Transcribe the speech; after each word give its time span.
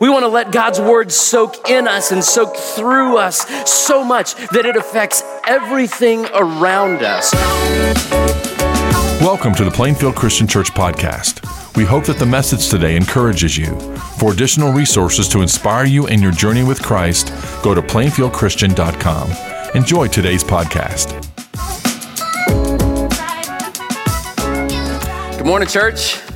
We 0.00 0.08
want 0.08 0.22
to 0.22 0.28
let 0.28 0.50
God's 0.50 0.80
word 0.80 1.12
soak 1.12 1.68
in 1.68 1.86
us 1.86 2.10
and 2.10 2.24
soak 2.24 2.56
through 2.56 3.18
us 3.18 3.46
so 3.70 4.02
much 4.02 4.34
that 4.48 4.64
it 4.64 4.74
affects 4.74 5.22
everything 5.46 6.24
around 6.32 7.02
us. 7.02 7.30
Welcome 9.20 9.54
to 9.56 9.64
the 9.64 9.70
Plainfield 9.70 10.16
Christian 10.16 10.46
Church 10.46 10.70
podcast. 10.70 11.44
We 11.76 11.84
hope 11.84 12.06
that 12.06 12.18
the 12.18 12.24
message 12.24 12.70
today 12.70 12.96
encourages 12.96 13.58
you. 13.58 13.78
For 14.18 14.32
additional 14.32 14.72
resources 14.72 15.28
to 15.28 15.42
inspire 15.42 15.84
you 15.84 16.06
in 16.06 16.22
your 16.22 16.32
journey 16.32 16.64
with 16.64 16.82
Christ, 16.82 17.30
go 17.62 17.74
to 17.74 17.82
plainfieldchristian.com. 17.82 19.76
Enjoy 19.76 20.08
today's 20.08 20.42
podcast. 20.42 21.12
Good 25.36 25.46
morning, 25.46 25.68
church. 25.68 26.29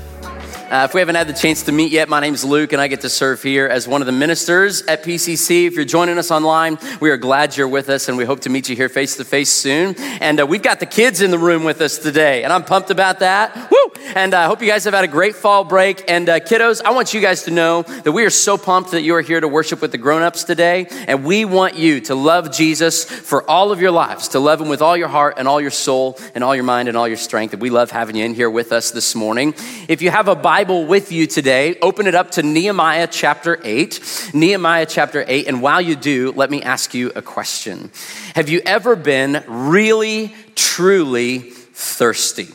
Uh, 0.75 0.83
if 0.83 0.93
we 0.93 0.99
haven't 0.99 1.15
had 1.15 1.29
the 1.29 1.33
chance 1.33 1.63
to 1.63 1.71
meet 1.71 1.93
yet, 1.93 2.09
my 2.09 2.19
name 2.19 2.35
is 2.35 2.45
Luke, 2.45 2.73
and 2.73 2.83
I 2.83 2.89
get 2.89 3.03
to 3.03 3.09
serve 3.09 3.41
here 3.41 3.69
as 3.69 3.87
one 3.87 4.03
of 4.03 4.07
the 4.07 4.13
ministers 4.13 4.83
at 4.83 5.05
PCC. 5.05 5.69
If 5.69 5.75
you're 5.75 5.85
joining 5.85 6.19
us 6.19 6.33
online, 6.33 6.79
we 6.99 7.11
are 7.11 7.17
glad 7.17 7.57
you're 7.57 7.69
with 7.69 7.89
us, 7.89 8.09
and 8.09 8.19
we 8.19 8.25
hope 8.25 8.41
to 8.41 8.51
meet 8.51 8.69
you 8.69 8.75
here 8.75 8.89
face 8.89 9.17
to 9.19 9.25
face 9.25 9.53
soon. 9.53 9.95
And 10.21 10.41
uh, 10.41 10.47
we've 10.47 10.65
got 10.65 10.81
the 10.81 10.87
kids 10.87 11.21
in 11.21 11.31
the 11.31 11.39
room 11.39 11.63
with 11.63 11.81
us 11.81 11.99
today, 11.99 12.43
and 12.43 12.53
I'm 12.53 12.65
pumped 12.65 12.91
about 12.91 13.21
that. 13.21 13.71
Woo! 13.71 13.93
And 14.17 14.35
I 14.35 14.45
uh, 14.45 14.49
hope 14.49 14.63
you 14.63 14.67
guys 14.67 14.83
have 14.83 14.95
had 14.95 15.05
a 15.05 15.09
great 15.09 15.37
fall 15.37 15.63
break. 15.63 16.11
And 16.11 16.29
uh, 16.29 16.41
kiddos, 16.41 16.83
I 16.85 16.91
want 16.91 17.15
you 17.15 17.21
guys 17.21 17.45
to 17.45 17.53
know 17.53 17.83
that 17.83 18.11
we 18.11 18.25
are 18.25 18.31
so 18.31 18.59
pumped 18.59 18.91
that 18.91 19.03
you 19.03 19.15
are 19.15 19.23
here 19.23 19.39
to 19.39 19.47
worship 19.47 19.81
with 19.81 19.93
the 19.93 19.99
grown-ups 19.99 20.43
today, 20.43 20.89
and 21.07 21.25
we 21.25 21.45
want 21.45 21.77
you 21.77 22.01
to 22.01 22.17
love 22.17 22.53
Jesus 22.53 23.05
for 23.05 23.49
all 23.49 23.71
of 23.71 23.81
your 23.81 23.93
lives, 23.93 24.27
to 24.29 24.41
love 24.41 24.61
Him 24.61 24.69
with 24.69 24.83
all 24.83 24.97
your 24.97 25.07
heart 25.07 25.35
and 25.39 25.47
all 25.47 25.61
your 25.61 25.71
soul 25.71 26.19
and 26.35 26.43
all 26.43 26.57
your 26.57 26.65
mind 26.65 26.89
and 26.89 26.97
all 26.97 27.07
your 27.07 27.17
strength. 27.17 27.53
And 27.53 27.63
we 27.63 27.71
love 27.71 27.93
having 27.93 28.17
you 28.17 28.25
in 28.25 28.35
here 28.35 28.51
with 28.51 28.73
us 28.73 28.91
this 28.91 29.15
morning. 29.15 29.55
If 29.87 30.03
you 30.03 30.11
have 30.11 30.27
a 30.27 30.35
Bible 30.35 30.64
Bible 30.65 30.87
with 30.87 31.13
you 31.13 31.27
today, 31.27 31.77
open 31.83 32.07
it 32.07 32.15
up 32.15 32.31
to 32.31 32.43
Nehemiah 32.43 33.07
chapter 33.07 33.61
8. 33.63 34.31
Nehemiah 34.33 34.87
chapter 34.87 35.23
8. 35.29 35.47
And 35.47 35.61
while 35.61 35.83
you 35.83 35.95
do, 35.95 36.33
let 36.33 36.51
me 36.51 36.63
ask 36.63 36.95
you 36.95 37.13
a 37.15 37.21
question 37.21 37.91
Have 38.35 38.49
you 38.49 38.63
ever 38.65 38.97
been 38.97 39.45
really, 39.47 40.35
truly 40.55 41.41
thirsty? 41.41 42.49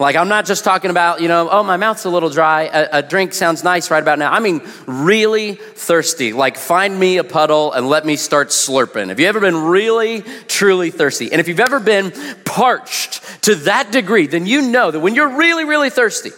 Like, 0.00 0.16
I'm 0.16 0.26
not 0.26 0.44
just 0.44 0.64
talking 0.64 0.90
about, 0.90 1.20
you 1.20 1.28
know, 1.28 1.48
oh, 1.48 1.62
my 1.62 1.76
mouth's 1.76 2.04
a 2.04 2.10
little 2.10 2.30
dry. 2.30 2.62
A, 2.62 2.88
a, 2.94 3.02
drink 3.02 3.32
sounds 3.32 3.62
nice 3.62 3.92
right 3.92 4.02
about 4.02 4.18
now. 4.18 4.32
I 4.32 4.40
mean, 4.40 4.60
really 4.88 5.54
thirsty. 5.54 6.32
Like, 6.32 6.56
find 6.56 6.98
me 6.98 7.18
a 7.18 7.24
puddle 7.24 7.72
and 7.72 7.88
let 7.88 8.04
me 8.04 8.16
start 8.16 8.48
slurping. 8.48 9.10
Have 9.10 9.20
you 9.20 9.28
ever 9.28 9.38
been 9.38 9.56
really, 9.56 10.22
truly 10.48 10.90
thirsty? 10.90 11.30
And 11.30 11.40
if 11.40 11.46
you've 11.46 11.60
ever 11.60 11.78
been 11.78 12.10
parched 12.44 13.22
to 13.42 13.54
that 13.54 13.92
degree, 13.92 14.26
then 14.26 14.46
you 14.46 14.62
know 14.62 14.90
that 14.90 14.98
when 14.98 15.14
you're 15.14 15.36
really, 15.36 15.64
really 15.64 15.90
thirsty, 15.90 16.32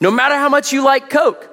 no 0.00 0.10
matter 0.10 0.34
how 0.34 0.48
much 0.48 0.72
you 0.72 0.82
like 0.82 1.10
Coke, 1.10 1.48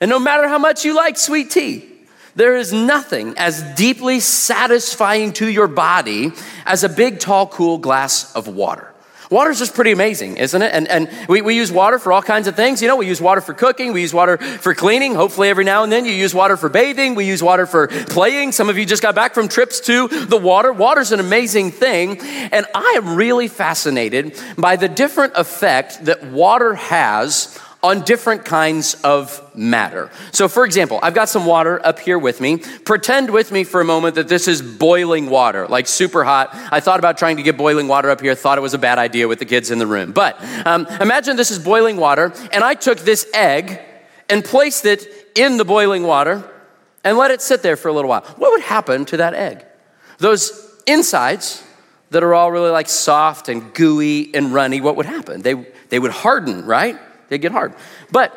and 0.00 0.10
no 0.10 0.18
matter 0.18 0.48
how 0.48 0.58
much 0.58 0.84
you 0.84 0.94
like 0.94 1.16
sweet 1.16 1.50
tea, 1.50 1.88
there 2.36 2.56
is 2.56 2.72
nothing 2.72 3.34
as 3.36 3.62
deeply 3.74 4.20
satisfying 4.20 5.32
to 5.34 5.48
your 5.48 5.68
body 5.68 6.32
as 6.66 6.82
a 6.84 6.88
big, 6.88 7.20
tall, 7.20 7.46
cool 7.46 7.78
glass 7.78 8.34
of 8.34 8.48
water. 8.48 8.94
Water 9.30 9.50
is 9.50 9.58
just 9.58 9.74
pretty 9.74 9.90
amazing, 9.90 10.36
isn't 10.36 10.60
it? 10.60 10.72
And, 10.74 10.86
and 10.86 11.10
we, 11.28 11.40
we 11.40 11.56
use 11.56 11.72
water 11.72 11.98
for 11.98 12.12
all 12.12 12.22
kinds 12.22 12.46
of 12.46 12.56
things. 12.56 12.82
You 12.82 12.88
know, 12.88 12.96
we 12.96 13.06
use 13.06 13.20
water 13.20 13.40
for 13.40 13.54
cooking, 13.54 13.92
we 13.92 14.02
use 14.02 14.12
water 14.12 14.36
for 14.36 14.74
cleaning. 14.74 15.14
Hopefully, 15.14 15.48
every 15.48 15.64
now 15.64 15.82
and 15.82 15.90
then 15.90 16.04
you 16.04 16.12
use 16.12 16.34
water 16.34 16.56
for 16.56 16.68
bathing, 16.68 17.14
we 17.14 17.26
use 17.26 17.42
water 17.42 17.66
for 17.66 17.88
playing. 17.88 18.52
Some 18.52 18.68
of 18.68 18.76
you 18.76 18.84
just 18.84 19.02
got 19.02 19.14
back 19.14 19.34
from 19.34 19.48
trips 19.48 19.80
to 19.80 20.08
the 20.08 20.36
water. 20.36 20.72
Water's 20.72 21.10
an 21.10 21.20
amazing 21.20 21.70
thing. 21.70 22.20
And 22.20 22.66
I 22.74 22.94
am 22.96 23.16
really 23.16 23.48
fascinated 23.48 24.38
by 24.58 24.76
the 24.76 24.88
different 24.88 25.32
effect 25.36 26.04
that 26.04 26.24
water 26.24 26.74
has 26.74 27.58
on 27.84 28.00
different 28.00 28.46
kinds 28.46 28.94
of 29.04 29.42
matter. 29.54 30.10
So, 30.32 30.48
for 30.48 30.64
example, 30.64 30.98
I've 31.02 31.12
got 31.12 31.28
some 31.28 31.44
water 31.44 31.84
up 31.84 31.98
here 31.98 32.18
with 32.18 32.40
me. 32.40 32.56
Pretend 32.56 33.28
with 33.28 33.52
me 33.52 33.62
for 33.62 33.82
a 33.82 33.84
moment 33.84 34.14
that 34.14 34.26
this 34.26 34.48
is 34.48 34.62
boiling 34.62 35.28
water, 35.28 35.68
like 35.68 35.86
super 35.86 36.24
hot. 36.24 36.48
I 36.72 36.80
thought 36.80 36.98
about 36.98 37.18
trying 37.18 37.36
to 37.36 37.42
get 37.42 37.58
boiling 37.58 37.86
water 37.86 38.08
up 38.08 38.22
here, 38.22 38.34
thought 38.34 38.56
it 38.56 38.62
was 38.62 38.72
a 38.72 38.78
bad 38.78 38.98
idea 38.98 39.28
with 39.28 39.38
the 39.38 39.44
kids 39.44 39.70
in 39.70 39.78
the 39.78 39.86
room. 39.86 40.12
But 40.12 40.42
um, 40.66 40.86
imagine 40.98 41.36
this 41.36 41.50
is 41.50 41.58
boiling 41.58 41.98
water, 41.98 42.32
and 42.52 42.64
I 42.64 42.72
took 42.72 43.00
this 43.00 43.28
egg 43.34 43.80
and 44.30 44.42
placed 44.42 44.86
it 44.86 45.06
in 45.34 45.58
the 45.58 45.64
boiling 45.66 46.04
water 46.04 46.42
and 47.04 47.18
let 47.18 47.30
it 47.30 47.42
sit 47.42 47.62
there 47.62 47.76
for 47.76 47.88
a 47.88 47.92
little 47.92 48.08
while. 48.08 48.22
What 48.38 48.52
would 48.52 48.62
happen 48.62 49.04
to 49.06 49.18
that 49.18 49.34
egg? 49.34 49.62
Those 50.16 50.72
insides 50.86 51.62
that 52.10 52.22
are 52.22 52.32
all 52.32 52.50
really 52.50 52.70
like 52.70 52.88
soft 52.88 53.50
and 53.50 53.74
gooey 53.74 54.34
and 54.34 54.54
runny, 54.54 54.80
what 54.80 54.96
would 54.96 55.04
happen? 55.04 55.42
They, 55.42 55.66
they 55.90 55.98
would 55.98 56.12
harden, 56.12 56.64
right? 56.64 56.98
They 57.28 57.38
get 57.38 57.52
hard. 57.52 57.74
But 58.10 58.32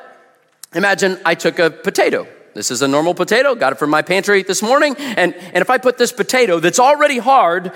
imagine 0.74 1.20
I 1.26 1.36
took 1.36 1.60
a 1.60 1.70
potato. 1.70 2.28
This 2.54 2.72
is 2.72 2.82
a 2.82 2.88
normal 2.88 3.14
potato, 3.14 3.54
got 3.54 3.74
it 3.74 3.80
from 3.80 3.92
my 3.92 4.02
pantry 4.02 4.42
this 4.44 4.64
morning. 4.64 4.96
And, 4.98 5.36
and 5.36 5.58
if 5.58 5.70
I 5.70 5.78
put 5.78 5.98
this 5.98 6.12
potato 6.12 6.60
that's 6.60 6.80
already 6.80 7.20
hard 7.20 7.72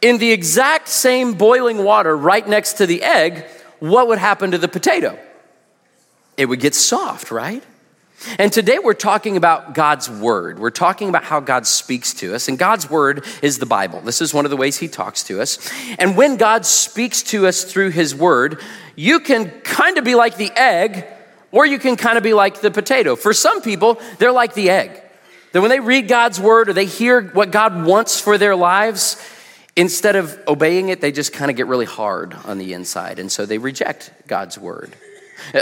in 0.00 0.18
the 0.18 0.32
exact 0.32 0.88
same 0.88 1.34
boiling 1.34 1.84
water 1.84 2.16
right 2.16 2.46
next 2.46 2.74
to 2.74 2.86
the 2.86 3.02
egg, 3.02 3.44
what 3.78 4.08
would 4.08 4.18
happen 4.18 4.50
to 4.50 4.58
the 4.58 4.68
potato? 4.68 5.18
It 6.36 6.46
would 6.46 6.60
get 6.60 6.74
soft, 6.74 7.30
right? 7.30 7.62
And 8.38 8.52
today 8.52 8.78
we're 8.78 8.94
talking 8.94 9.36
about 9.36 9.74
God's 9.74 10.08
Word. 10.08 10.58
We're 10.58 10.70
talking 10.70 11.08
about 11.08 11.24
how 11.24 11.40
God 11.40 11.66
speaks 11.66 12.14
to 12.14 12.34
us. 12.34 12.48
And 12.48 12.58
God's 12.58 12.88
Word 12.88 13.24
is 13.42 13.58
the 13.58 13.66
Bible. 13.66 14.00
This 14.00 14.20
is 14.20 14.32
one 14.32 14.44
of 14.44 14.50
the 14.50 14.56
ways 14.56 14.78
He 14.78 14.88
talks 14.88 15.22
to 15.24 15.40
us. 15.40 15.70
And 15.98 16.16
when 16.16 16.36
God 16.36 16.66
speaks 16.66 17.22
to 17.24 17.46
us 17.46 17.64
through 17.64 17.90
His 17.90 18.14
Word, 18.14 18.60
you 18.96 19.20
can 19.20 19.50
kind 19.62 19.98
of 19.98 20.04
be 20.04 20.14
like 20.14 20.36
the 20.36 20.50
egg, 20.56 21.06
or 21.52 21.66
you 21.66 21.78
can 21.78 21.96
kind 21.96 22.16
of 22.16 22.24
be 22.24 22.34
like 22.34 22.60
the 22.60 22.70
potato. 22.70 23.16
For 23.16 23.32
some 23.32 23.62
people, 23.62 24.00
they're 24.18 24.32
like 24.32 24.54
the 24.54 24.70
egg. 24.70 25.00
That 25.52 25.60
when 25.60 25.70
they 25.70 25.80
read 25.80 26.08
God's 26.08 26.40
Word 26.40 26.68
or 26.68 26.72
they 26.72 26.86
hear 26.86 27.22
what 27.22 27.50
God 27.50 27.84
wants 27.84 28.20
for 28.20 28.38
their 28.38 28.56
lives, 28.56 29.22
instead 29.76 30.16
of 30.16 30.38
obeying 30.48 30.88
it, 30.88 31.00
they 31.00 31.12
just 31.12 31.32
kind 31.32 31.50
of 31.50 31.56
get 31.56 31.66
really 31.66 31.86
hard 31.86 32.34
on 32.44 32.58
the 32.58 32.72
inside. 32.72 33.18
And 33.18 33.30
so 33.30 33.46
they 33.46 33.58
reject 33.58 34.12
God's 34.26 34.58
Word. 34.58 34.96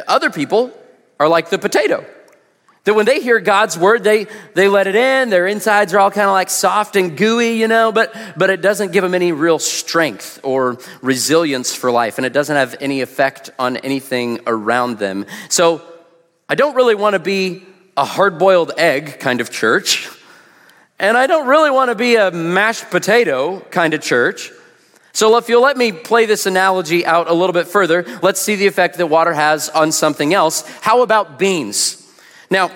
Other 0.06 0.30
people 0.30 0.72
are 1.18 1.28
like 1.28 1.50
the 1.50 1.58
potato 1.58 2.04
that 2.84 2.94
when 2.94 3.06
they 3.06 3.20
hear 3.20 3.38
God's 3.38 3.78
word, 3.78 4.02
they, 4.02 4.26
they 4.54 4.68
let 4.68 4.88
it 4.88 4.96
in. 4.96 5.30
Their 5.30 5.46
insides 5.46 5.94
are 5.94 6.00
all 6.00 6.10
kind 6.10 6.26
of 6.26 6.32
like 6.32 6.50
soft 6.50 6.96
and 6.96 7.16
gooey, 7.16 7.58
you 7.58 7.68
know, 7.68 7.92
but, 7.92 8.14
but 8.36 8.50
it 8.50 8.60
doesn't 8.60 8.92
give 8.92 9.02
them 9.02 9.14
any 9.14 9.30
real 9.30 9.60
strength 9.60 10.40
or 10.42 10.78
resilience 11.00 11.74
for 11.74 11.92
life, 11.92 12.18
and 12.18 12.26
it 12.26 12.32
doesn't 12.32 12.56
have 12.56 12.74
any 12.80 13.00
effect 13.00 13.50
on 13.58 13.76
anything 13.78 14.40
around 14.46 14.98
them. 14.98 15.26
So 15.48 15.80
I 16.48 16.56
don't 16.56 16.74
really 16.74 16.96
want 16.96 17.14
to 17.14 17.20
be 17.20 17.64
a 17.96 18.04
hard 18.04 18.38
boiled 18.38 18.72
egg 18.76 19.20
kind 19.20 19.40
of 19.40 19.50
church, 19.50 20.08
and 20.98 21.16
I 21.16 21.28
don't 21.28 21.46
really 21.46 21.70
want 21.70 21.90
to 21.90 21.94
be 21.94 22.16
a 22.16 22.32
mashed 22.32 22.90
potato 22.90 23.60
kind 23.70 23.94
of 23.94 24.00
church. 24.00 24.50
So, 25.14 25.36
if 25.36 25.50
you'll 25.50 25.62
let 25.62 25.76
me 25.76 25.92
play 25.92 26.24
this 26.24 26.46
analogy 26.46 27.04
out 27.04 27.28
a 27.28 27.34
little 27.34 27.52
bit 27.52 27.68
further, 27.68 28.06
let's 28.22 28.40
see 28.40 28.56
the 28.56 28.66
effect 28.66 28.96
that 28.96 29.08
water 29.08 29.34
has 29.34 29.68
on 29.68 29.92
something 29.92 30.32
else. 30.32 30.62
How 30.80 31.02
about 31.02 31.38
beans? 31.38 32.01
Now, 32.52 32.70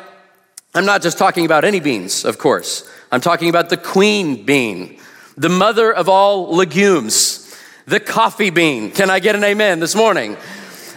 I'm 0.75 0.87
not 0.87 1.03
just 1.03 1.19
talking 1.19 1.45
about 1.45 1.63
any 1.63 1.81
beans, 1.81 2.25
of 2.25 2.39
course. 2.39 2.91
I'm 3.13 3.21
talking 3.21 3.51
about 3.51 3.69
the 3.69 3.77
queen 3.77 4.47
bean, 4.47 4.99
the 5.37 5.51
mother 5.51 5.93
of 5.93 6.09
all 6.09 6.57
legumes, 6.57 7.55
the 7.85 8.01
coffee 8.01 8.49
bean. 8.49 8.91
Can 8.91 9.11
I 9.11 9.21
get 9.21 9.37
an 9.37 9.45
amen 9.45 9.81
this 9.81 9.95
morning? 9.95 10.39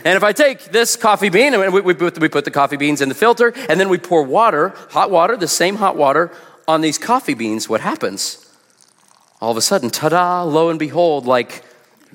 And 0.06 0.16
if 0.16 0.24
I 0.24 0.32
take 0.32 0.72
this 0.72 0.96
coffee 0.96 1.28
bean, 1.28 1.54
and 1.54 1.74
we, 1.74 1.82
we, 1.82 1.94
we 1.94 2.30
put 2.30 2.46
the 2.46 2.52
coffee 2.52 2.78
beans 2.78 3.02
in 3.02 3.10
the 3.10 3.16
filter, 3.16 3.52
and 3.68 3.78
then 3.78 3.90
we 3.90 3.98
pour 3.98 4.24
water, 4.24 4.70
hot 4.92 5.12
water, 5.12 5.36
the 5.36 5.50
same 5.50 5.76
hot 5.76 5.98
water, 5.98 6.32
on 6.66 6.80
these 6.80 6.98
coffee 6.98 7.34
beans, 7.34 7.68
what 7.68 7.82
happens? 7.82 8.50
All 9.42 9.52
of 9.52 9.58
a 9.58 9.62
sudden, 9.62 9.90
ta 9.90 10.08
da, 10.08 10.44
lo 10.44 10.70
and 10.70 10.80
behold, 10.80 11.26
like 11.26 11.66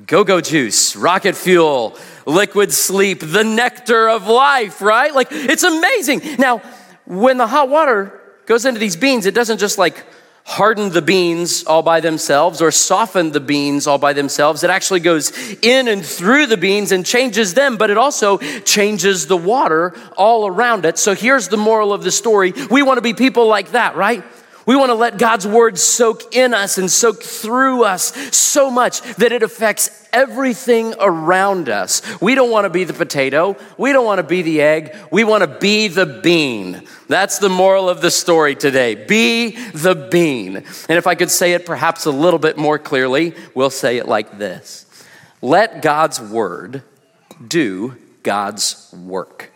go 0.07 0.25
go 0.25 0.41
juice, 0.41 0.97
rocket 0.97 1.37
fuel, 1.37 1.97
liquid 2.27 2.73
sleep, 2.73 3.21
the 3.21 3.45
nectar 3.45 4.09
of 4.09 4.27
life, 4.27 4.83
right? 4.83 5.15
Like 5.15 5.29
it's 5.31 5.63
amazing. 5.63 6.23
Now, 6.39 6.63
when 7.07 7.37
the 7.37 7.47
hot 7.47 7.69
water 7.69 8.21
goes 8.47 8.65
into 8.65 8.81
these 8.81 8.97
beans, 8.97 9.27
it 9.27 9.35
doesn't 9.35 9.59
just 9.59 9.79
like 9.79 10.05
harden 10.47 10.91
the 10.91 11.01
beans 11.01 11.65
all 11.65 11.83
by 11.83 12.01
themselves 12.01 12.61
or 12.61 12.71
soften 12.71 13.33
the 13.33 13.41
beans 13.41 13.87
all 13.87 13.97
by 13.97 14.13
themselves. 14.13 14.63
It 14.63 14.69
actually 14.69 15.01
goes 15.01 15.33
in 15.63 15.89
and 15.89 16.05
through 16.05 16.47
the 16.47 16.59
beans 16.59 16.93
and 16.93 17.05
changes 17.05 17.55
them, 17.55 17.79
but 17.79 17.91
it 17.91 17.97
also 17.97 18.39
changes 18.61 19.27
the 19.27 19.39
water 19.39 19.95
all 20.19 20.47
around 20.47 20.85
it. 20.85 20.99
So 20.99 21.15
here's 21.15 21.49
the 21.49 21.57
moral 21.57 21.95
of 21.95 22.05
the 22.05 22.11
story. 22.11 22.53
We 22.71 22.83
want 22.83 22.99
to 22.99 23.03
be 23.03 23.15
people 23.15 23.47
like 23.47 23.71
that, 23.71 23.97
right? 23.97 24.23
We 24.67 24.77
want 24.77 24.91
to 24.91 24.95
let 24.95 25.19
God's 25.19 25.47
word 25.47 25.79
soak 25.79 26.35
in 26.35 26.55
us 26.55 26.79
and 26.79 26.91
soak 26.91 27.23
through 27.23 27.85
us 27.85 28.15
so 28.35 28.71
much 28.71 29.03
that 29.17 29.33
it 29.33 29.43
affects 29.43 30.09
everything 30.13 30.95
around 30.99 31.69
us. 31.69 32.01
We 32.21 32.35
don't 32.35 32.51
want 32.51 32.65
to 32.65 32.71
be 32.71 32.85
the 32.85 32.93
potato. 32.93 33.57
We 33.77 33.93
don't 33.93 34.07
want 34.07 34.19
to 34.19 34.23
be 34.23 34.43
the 34.43 34.63
egg. 34.63 34.97
We 35.11 35.25
want 35.25 35.43
to 35.43 35.59
be 35.59 35.89
the 35.89 36.07
bean. 36.07 36.87
That's 37.09 37.39
the 37.39 37.49
moral 37.49 37.89
of 37.89 38.01
the 38.01 38.11
story 38.11 38.55
today. 38.55 38.95
Be 38.95 39.51
the 39.73 39.95
bean. 39.95 40.57
And 40.57 40.99
if 40.99 41.07
I 41.07 41.15
could 41.15 41.31
say 41.31 41.53
it 41.53 41.67
perhaps 41.67 42.07
a 42.07 42.11
little 42.11 42.39
bit 42.39 42.57
more 42.57 42.79
clearly, 42.79 43.35
we'll 43.55 43.71
say 43.71 43.99
it 43.99 44.09
like 44.09 44.39
this 44.39 44.87
Let 45.43 45.83
God's 45.83 46.21
word 46.21 46.83
do 47.47 47.97
God's 48.23 48.93
work. 48.93 49.51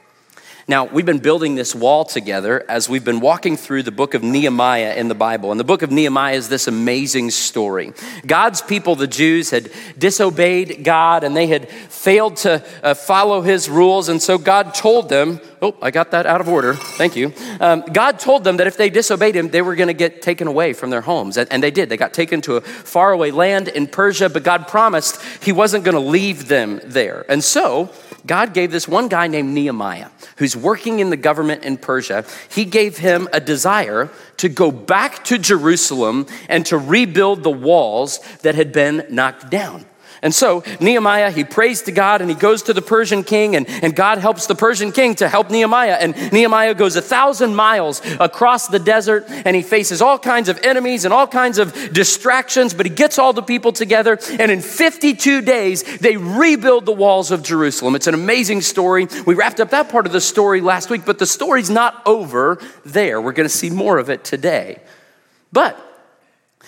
Now, 0.70 0.84
we've 0.84 1.06
been 1.06 1.20
building 1.20 1.54
this 1.54 1.74
wall 1.74 2.04
together 2.04 2.62
as 2.68 2.90
we've 2.90 3.04
been 3.04 3.20
walking 3.20 3.56
through 3.56 3.84
the 3.84 3.90
book 3.90 4.12
of 4.12 4.22
Nehemiah 4.22 4.96
in 4.96 5.08
the 5.08 5.14
Bible. 5.14 5.50
And 5.50 5.58
the 5.58 5.64
book 5.64 5.80
of 5.80 5.90
Nehemiah 5.90 6.34
is 6.34 6.50
this 6.50 6.68
amazing 6.68 7.30
story. 7.30 7.94
God's 8.26 8.60
people, 8.60 8.94
the 8.94 9.06
Jews, 9.06 9.48
had 9.48 9.70
disobeyed 9.96 10.84
God 10.84 11.24
and 11.24 11.34
they 11.34 11.46
had 11.46 11.70
failed 11.70 12.36
to 12.38 12.62
uh, 12.82 12.92
follow 12.92 13.40
his 13.40 13.70
rules. 13.70 14.10
And 14.10 14.20
so 14.20 14.36
God 14.36 14.74
told 14.74 15.08
them, 15.08 15.40
oh, 15.62 15.74
I 15.80 15.90
got 15.90 16.10
that 16.10 16.26
out 16.26 16.42
of 16.42 16.50
order. 16.50 16.74
Thank 16.74 17.16
you. 17.16 17.32
Um, 17.60 17.80
God 17.90 18.18
told 18.18 18.44
them 18.44 18.58
that 18.58 18.66
if 18.66 18.76
they 18.76 18.90
disobeyed 18.90 19.36
him, 19.36 19.48
they 19.48 19.62
were 19.62 19.74
going 19.74 19.88
to 19.88 19.94
get 19.94 20.20
taken 20.20 20.48
away 20.48 20.74
from 20.74 20.90
their 20.90 21.00
homes. 21.00 21.38
And, 21.38 21.50
and 21.50 21.62
they 21.62 21.70
did. 21.70 21.88
They 21.88 21.96
got 21.96 22.12
taken 22.12 22.42
to 22.42 22.56
a 22.56 22.60
faraway 22.60 23.30
land 23.30 23.68
in 23.68 23.86
Persia, 23.86 24.28
but 24.28 24.42
God 24.42 24.68
promised 24.68 25.22
he 25.42 25.50
wasn't 25.50 25.84
going 25.84 25.94
to 25.94 26.10
leave 26.10 26.46
them 26.48 26.82
there. 26.84 27.24
And 27.30 27.42
so, 27.42 27.88
God 28.28 28.54
gave 28.54 28.70
this 28.70 28.86
one 28.86 29.08
guy 29.08 29.26
named 29.26 29.52
Nehemiah, 29.52 30.10
who's 30.36 30.54
working 30.54 31.00
in 31.00 31.10
the 31.10 31.16
government 31.16 31.64
in 31.64 31.78
Persia, 31.78 32.24
he 32.48 32.64
gave 32.64 32.98
him 32.98 33.28
a 33.32 33.40
desire 33.40 34.10
to 34.36 34.48
go 34.48 34.70
back 34.70 35.24
to 35.24 35.38
Jerusalem 35.38 36.26
and 36.48 36.64
to 36.66 36.78
rebuild 36.78 37.42
the 37.42 37.50
walls 37.50 38.20
that 38.42 38.54
had 38.54 38.70
been 38.70 39.04
knocked 39.10 39.50
down. 39.50 39.86
And 40.22 40.34
so 40.34 40.64
Nehemiah, 40.80 41.30
he 41.30 41.44
prays 41.44 41.82
to 41.82 41.92
God 41.92 42.20
and 42.20 42.30
he 42.30 42.36
goes 42.36 42.62
to 42.64 42.72
the 42.72 42.82
Persian 42.82 43.22
king, 43.22 43.56
and, 43.56 43.68
and 43.68 43.94
God 43.94 44.18
helps 44.18 44.46
the 44.46 44.54
Persian 44.54 44.92
king 44.92 45.14
to 45.16 45.28
help 45.28 45.50
Nehemiah. 45.50 45.96
And 46.00 46.32
Nehemiah 46.32 46.74
goes 46.74 46.96
a 46.96 47.02
thousand 47.02 47.54
miles 47.54 48.02
across 48.18 48.68
the 48.68 48.78
desert 48.78 49.24
and 49.28 49.54
he 49.54 49.62
faces 49.62 50.02
all 50.02 50.18
kinds 50.18 50.48
of 50.48 50.58
enemies 50.62 51.04
and 51.04 51.14
all 51.14 51.26
kinds 51.26 51.58
of 51.58 51.92
distractions, 51.92 52.74
but 52.74 52.86
he 52.86 52.90
gets 52.90 53.18
all 53.18 53.32
the 53.32 53.42
people 53.42 53.72
together. 53.72 54.18
And 54.38 54.50
in 54.50 54.60
52 54.60 55.42
days, 55.42 55.98
they 55.98 56.16
rebuild 56.16 56.86
the 56.86 56.92
walls 56.92 57.30
of 57.30 57.42
Jerusalem. 57.42 57.94
It's 57.94 58.06
an 58.06 58.14
amazing 58.14 58.62
story. 58.62 59.08
We 59.26 59.34
wrapped 59.34 59.60
up 59.60 59.70
that 59.70 59.88
part 59.88 60.06
of 60.06 60.12
the 60.12 60.20
story 60.20 60.60
last 60.60 60.90
week, 60.90 61.04
but 61.04 61.18
the 61.18 61.26
story's 61.26 61.70
not 61.70 62.02
over 62.06 62.60
there. 62.84 63.20
We're 63.20 63.32
going 63.32 63.48
to 63.48 63.54
see 63.54 63.70
more 63.70 63.98
of 63.98 64.10
it 64.10 64.24
today. 64.24 64.80
But 65.52 65.87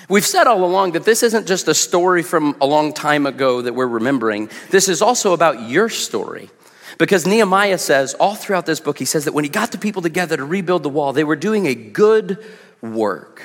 We've 0.09 0.27
said 0.27 0.47
all 0.47 0.65
along 0.65 0.93
that 0.93 1.05
this 1.05 1.23
isn't 1.23 1.47
just 1.47 1.69
a 1.69 1.75
story 1.75 2.23
from 2.23 2.57
a 2.61 2.67
long 2.67 2.93
time 2.93 3.27
ago 3.27 3.63
that 3.63 3.75
we're 3.75 3.87
remembering. 3.87 4.51
This 4.71 4.89
is 4.89 5.03
also 5.03 5.33
about 5.33 5.69
your 5.69 5.89
story. 5.89 6.51
Because 6.99 7.27
Nehemiah 7.27 7.79
says, 7.79 8.15
all 8.15 8.35
throughout 8.35 8.67
this 8.67 8.81
book, 8.81 8.99
he 8.99 9.05
says 9.05 9.25
that 9.25 9.33
when 9.33 9.45
he 9.45 9.51
got 9.51 9.73
the 9.73 9.79
people 9.79 10.03
together 10.03 10.37
to 10.37 10.45
rebuild 10.45 10.83
the 10.83 10.89
wall, 10.89 11.13
they 11.13 11.25
were 11.25 11.37
doing 11.37 11.67
a 11.67 11.75
good 11.75 12.45
work. 12.83 13.43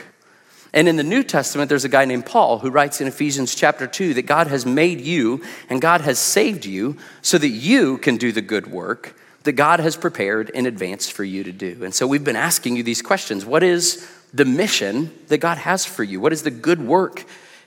And 0.73 0.89
in 0.89 0.97
the 0.97 1.03
New 1.03 1.23
Testament, 1.23 1.69
there's 1.69 1.85
a 1.85 1.89
guy 1.89 2.03
named 2.03 2.25
Paul 2.25 2.59
who 2.59 2.69
writes 2.69 2.99
in 2.99 3.07
Ephesians 3.07 3.55
chapter 3.55 3.87
2 3.87 4.15
that 4.15 4.23
God 4.23 4.47
has 4.47 4.65
made 4.65 4.99
you 4.99 5.41
and 5.69 5.79
God 5.79 6.01
has 6.01 6.19
saved 6.19 6.65
you 6.65 6.97
so 7.21 7.37
that 7.37 7.47
you 7.47 7.97
can 7.99 8.17
do 8.17 8.33
the 8.33 8.41
good 8.41 8.67
work 8.67 9.15
that 9.45 9.53
God 9.53 9.79
has 9.79 9.95
prepared 9.95 10.49
in 10.49 10.65
advance 10.65 11.09
for 11.09 11.23
you 11.23 11.43
to 11.43 11.51
do. 11.51 11.83
And 11.83 11.93
so 11.93 12.05
we've 12.05 12.23
been 12.23 12.35
asking 12.35 12.75
you 12.75 12.83
these 12.83 13.01
questions 13.01 13.45
What 13.45 13.63
is 13.63 14.07
the 14.33 14.45
mission 14.45 15.17
that 15.27 15.37
God 15.37 15.57
has 15.59 15.85
for 15.85 16.03
you? 16.03 16.19
What 16.19 16.33
is 16.33 16.43
the 16.43 16.51
good 16.51 16.81
work 16.81 17.25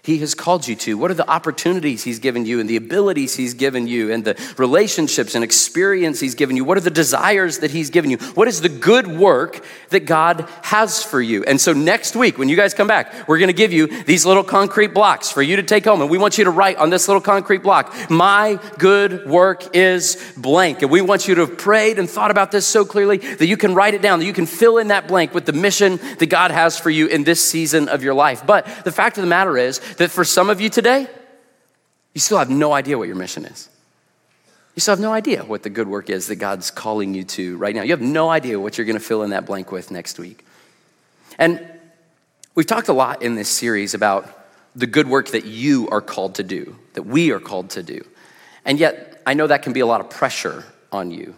he 0.09 0.17
has 0.21 0.35
called 0.35 0.67
you 0.67 0.75
to? 0.75 0.97
What 0.97 1.11
are 1.11 1.15
the 1.15 1.29
opportunities 1.29 2.03
He's 2.03 2.19
given 2.19 2.47
you 2.47 2.61
and 2.61 2.71
the 2.71 2.77
abilities 2.77 3.37
He's 3.37 3.53
given 3.53 3.87
you 3.87 4.11
and 4.11 4.25
the 4.25 4.41
relationships 4.57 5.35
and 5.35 5.45
experience 5.45 6.19
He's 6.19 6.35
given 6.35 6.57
you? 6.57 6.65
What 6.65 6.79
are 6.79 6.81
the 6.81 6.91
desires 6.91 7.59
that 7.59 7.73
He's 7.73 7.91
given 7.91 8.11
you? 8.11 8.17
What 8.33 8.49
is 8.49 8.63
the 8.63 8.71
good 8.71 9.07
work 9.07 9.63
that 9.91 10.07
God 10.07 10.49
has 10.63 11.03
for 11.03 11.21
you? 11.21 11.45
And 11.45 11.61
so 11.61 11.75
next 11.75 12.17
week, 12.17 12.39
when 12.39 12.49
you 12.49 12.57
guys 12.57 12.73
come 12.73 12.87
back, 12.87 13.29
we're 13.29 13.37
going 13.37 13.49
to 13.49 13.53
give 13.53 13.71
you 13.71 14.03
these 14.05 14.25
little 14.25 14.43
concrete 14.43 14.95
blocks 14.95 15.31
for 15.31 15.43
you 15.43 15.57
to 15.57 15.63
take 15.63 15.85
home. 15.85 16.01
And 16.01 16.09
we 16.09 16.17
want 16.17 16.39
you 16.39 16.45
to 16.45 16.51
write 16.51 16.79
on 16.79 16.89
this 16.89 17.07
little 17.07 17.21
concrete 17.21 17.63
block, 17.63 17.95
My 18.09 18.59
good 18.79 19.29
work 19.29 19.77
is 19.77 20.33
blank. 20.39 20.81
And 20.81 20.91
we 20.91 21.03
want 21.03 21.29
you 21.29 21.35
to 21.35 21.43
have 21.43 21.59
prayed 21.59 21.99
and 21.99 22.09
thought 22.09 22.31
about 22.31 22.51
this 22.51 22.67
so 22.67 22.87
clearly 22.87 23.19
that 23.19 23.47
you 23.47 23.59
can 23.59 23.75
write 23.75 23.93
it 23.93 24.01
down, 24.01 24.21
that 24.21 24.25
you 24.25 24.33
can 24.33 24.47
fill 24.47 24.79
in 24.79 24.89
that 24.89 25.07
blank 25.07 25.35
with 25.35 25.45
the 25.45 25.53
mission 25.53 25.99
that 26.19 26.31
God 26.31 26.51
has 26.51 26.79
for 26.79 26.89
you 26.89 27.09
in 27.09 27.25
this 27.25 27.47
season 27.47 27.91
of 27.91 28.03
your 28.03 28.15
life. 28.15 28.47
But 28.47 28.67
the 28.85 28.93
fact 28.93 29.19
of 29.19 29.23
the 29.23 29.29
matter 29.29 29.59
is, 29.59 29.83
that 29.99 30.11
for 30.11 30.25
some 30.25 30.49
of 30.49 30.61
you 30.61 30.71
today, 30.71 31.07
you 32.15 32.21
still 32.21 32.39
have 32.39 32.51
no 32.51 32.73
idea 32.73 32.97
what 32.97 33.07
your 33.07 33.17
mission 33.17 33.45
is. 33.45 33.69
You 34.75 34.81
still 34.81 34.93
have 34.93 35.01
no 35.01 35.13
idea 35.13 35.45
what 35.45 35.65
the 35.65 35.71
good 35.71 35.89
work 35.89 36.09
is 36.09 36.29
that 36.29 36.37
God's 36.37 36.71
calling 36.71 37.15
you 37.15 37.25
to 37.25 37.57
right 37.57 37.75
now. 37.75 37.83
You 37.83 37.91
have 37.91 38.01
no 38.01 38.31
idea 38.31 38.59
what 38.59 38.79
you're 38.79 38.87
going 38.87 38.99
to 38.99 39.05
fill 39.05 39.25
in 39.25 39.31
that 39.31 39.45
blank 39.45 39.73
with 39.73 39.91
next 39.91 40.19
week. 40.19 40.47
And 41.37 41.65
we've 42.55 42.67
talked 42.67 42.89
a 42.89 42.93
lot 42.93 43.23
in 43.23 43.35
this 43.35 43.49
series 43.49 43.95
about 43.95 44.47
the 44.77 44.87
good 44.87 45.09
work 45.09 45.29
that 45.29 45.45
you 45.45 45.89
are 45.91 46.01
called 46.01 46.37
to 46.37 46.45
do, 46.45 46.77
that 46.95 47.03
we 47.03 47.33
are 47.33 47.41
called 47.41 47.71
to 47.71 47.83
do. 47.83 48.07
And 48.65 48.79
yet, 48.79 49.21
I 49.27 49.35
know 49.35 49.49
that 49.49 49.63
can 49.63 49.73
be 49.73 49.81
a 49.81 49.87
lot 49.87 50.01
of 50.01 50.11
pressure 50.11 50.65
on 50.93 51.11
you. 51.11 51.35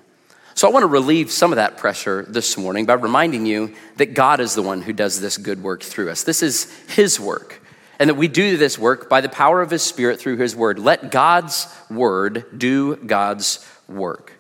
So 0.55 0.69
I 0.69 0.73
want 0.73 0.83
to 0.83 0.89
relieve 0.89 1.31
some 1.31 1.53
of 1.53 1.57
that 1.57 1.79
pressure 1.79 2.27
this 2.29 2.59
morning 2.59 2.85
by 2.85 2.95
reminding 2.95 3.47
you 3.47 3.75
that 3.97 4.12
God 4.12 4.41
is 4.41 4.55
the 4.55 4.62
one 4.62 4.83
who 4.83 4.93
does 4.93 5.21
this 5.21 5.39
good 5.39 5.62
work 5.62 5.83
through 5.83 6.11
us. 6.11 6.25
This 6.25 6.43
is 6.43 6.71
His 6.89 7.19
work 7.19 7.60
and 8.00 8.08
that 8.08 8.14
we 8.14 8.29
do 8.29 8.56
this 8.56 8.79
work 8.79 9.11
by 9.11 9.20
the 9.20 9.29
power 9.29 9.61
of 9.61 9.70
His 9.70 9.82
Spirit 9.82 10.19
through 10.19 10.38
His 10.38 10.56
Word. 10.56 10.79
Let 10.79 11.11
God's 11.11 11.69
Word 11.91 12.47
do 12.56 12.97
God's 12.97 13.64
work. 13.87 14.32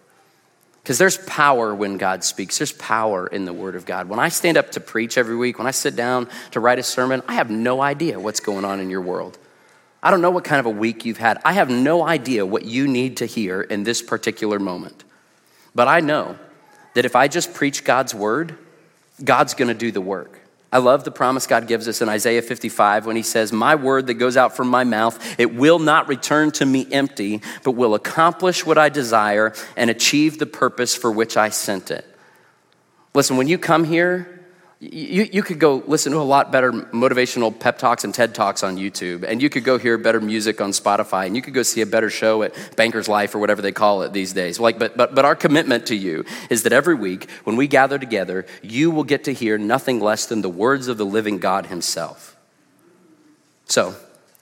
Because 0.82 0.96
there's 0.96 1.18
power 1.18 1.74
when 1.74 1.98
God 1.98 2.24
speaks. 2.24 2.56
There's 2.56 2.72
power 2.72 3.26
in 3.26 3.44
the 3.44 3.52
Word 3.52 3.76
of 3.76 3.84
God. 3.84 4.08
When 4.08 4.18
I 4.18 4.30
stand 4.30 4.56
up 4.56 4.72
to 4.72 4.80
preach 4.80 5.18
every 5.18 5.36
week, 5.36 5.58
when 5.58 5.66
I 5.66 5.72
sit 5.72 5.94
down 5.94 6.26
to 6.52 6.58
write 6.58 6.78
a 6.78 6.82
sermon, 6.82 7.22
I 7.28 7.34
have 7.34 7.50
no 7.50 7.82
idea 7.82 8.18
what's 8.18 8.40
going 8.40 8.64
on 8.64 8.80
in 8.80 8.88
your 8.88 9.02
world. 9.02 9.38
I 10.02 10.10
don't 10.10 10.22
know 10.22 10.30
what 10.30 10.44
kind 10.44 10.58
of 10.58 10.64
a 10.64 10.70
week 10.70 11.04
you've 11.04 11.18
had. 11.18 11.38
I 11.44 11.52
have 11.52 11.68
no 11.68 12.02
idea 12.02 12.46
what 12.46 12.64
you 12.64 12.88
need 12.88 13.18
to 13.18 13.26
hear 13.26 13.60
in 13.60 13.84
this 13.84 14.00
particular 14.00 14.58
moment. 14.58 15.04
But 15.74 15.86
I 15.86 16.00
know 16.00 16.38
that 16.94 17.04
if 17.04 17.14
I 17.14 17.28
just 17.28 17.52
preach 17.52 17.84
God's 17.84 18.14
Word, 18.14 18.56
God's 19.22 19.52
gonna 19.52 19.74
do 19.74 19.92
the 19.92 20.00
work. 20.00 20.40
I 20.72 20.78
love 20.78 21.02
the 21.02 21.10
promise 21.10 21.46
God 21.48 21.66
gives 21.66 21.88
us 21.88 22.00
in 22.00 22.08
Isaiah 22.08 22.42
55 22.42 23.04
when 23.04 23.16
he 23.16 23.22
says, 23.22 23.52
My 23.52 23.74
word 23.74 24.06
that 24.06 24.14
goes 24.14 24.36
out 24.36 24.56
from 24.56 24.68
my 24.68 24.84
mouth, 24.84 25.38
it 25.38 25.54
will 25.54 25.80
not 25.80 26.08
return 26.08 26.52
to 26.52 26.66
me 26.66 26.86
empty, 26.92 27.42
but 27.64 27.72
will 27.72 27.94
accomplish 27.94 28.64
what 28.64 28.78
I 28.78 28.88
desire 28.88 29.52
and 29.76 29.90
achieve 29.90 30.38
the 30.38 30.46
purpose 30.46 30.94
for 30.94 31.10
which 31.10 31.36
I 31.36 31.48
sent 31.48 31.90
it. 31.90 32.06
Listen, 33.14 33.36
when 33.36 33.48
you 33.48 33.58
come 33.58 33.84
here, 33.84 34.39
you, 34.80 35.28
you 35.30 35.42
could 35.42 35.58
go 35.58 35.82
listen 35.86 36.12
to 36.12 36.18
a 36.18 36.22
lot 36.22 36.50
better 36.50 36.72
motivational 36.72 37.56
pep 37.56 37.76
talks 37.76 38.02
and 38.02 38.14
TED 38.14 38.34
Talks 38.34 38.62
on 38.62 38.78
YouTube, 38.78 39.24
and 39.24 39.42
you 39.42 39.50
could 39.50 39.62
go 39.62 39.76
hear 39.78 39.98
better 39.98 40.20
music 40.20 40.58
on 40.62 40.70
Spotify, 40.70 41.26
and 41.26 41.36
you 41.36 41.42
could 41.42 41.52
go 41.52 41.62
see 41.62 41.82
a 41.82 41.86
better 41.86 42.08
show 42.08 42.42
at 42.42 42.54
Bankers 42.76 43.06
Life 43.06 43.34
or 43.34 43.40
whatever 43.40 43.60
they 43.60 43.72
call 43.72 44.02
it 44.02 44.14
these 44.14 44.32
days. 44.32 44.58
Like, 44.58 44.78
but, 44.78 44.96
but, 44.96 45.14
but 45.14 45.26
our 45.26 45.36
commitment 45.36 45.86
to 45.86 45.94
you 45.94 46.24
is 46.48 46.62
that 46.62 46.72
every 46.72 46.94
week 46.94 47.28
when 47.44 47.56
we 47.56 47.66
gather 47.66 47.98
together, 47.98 48.46
you 48.62 48.90
will 48.90 49.04
get 49.04 49.24
to 49.24 49.34
hear 49.34 49.58
nothing 49.58 50.00
less 50.00 50.24
than 50.24 50.40
the 50.40 50.48
words 50.48 50.88
of 50.88 50.96
the 50.96 51.06
living 51.06 51.36
God 51.36 51.66
Himself. 51.66 52.34
So, 53.66 53.94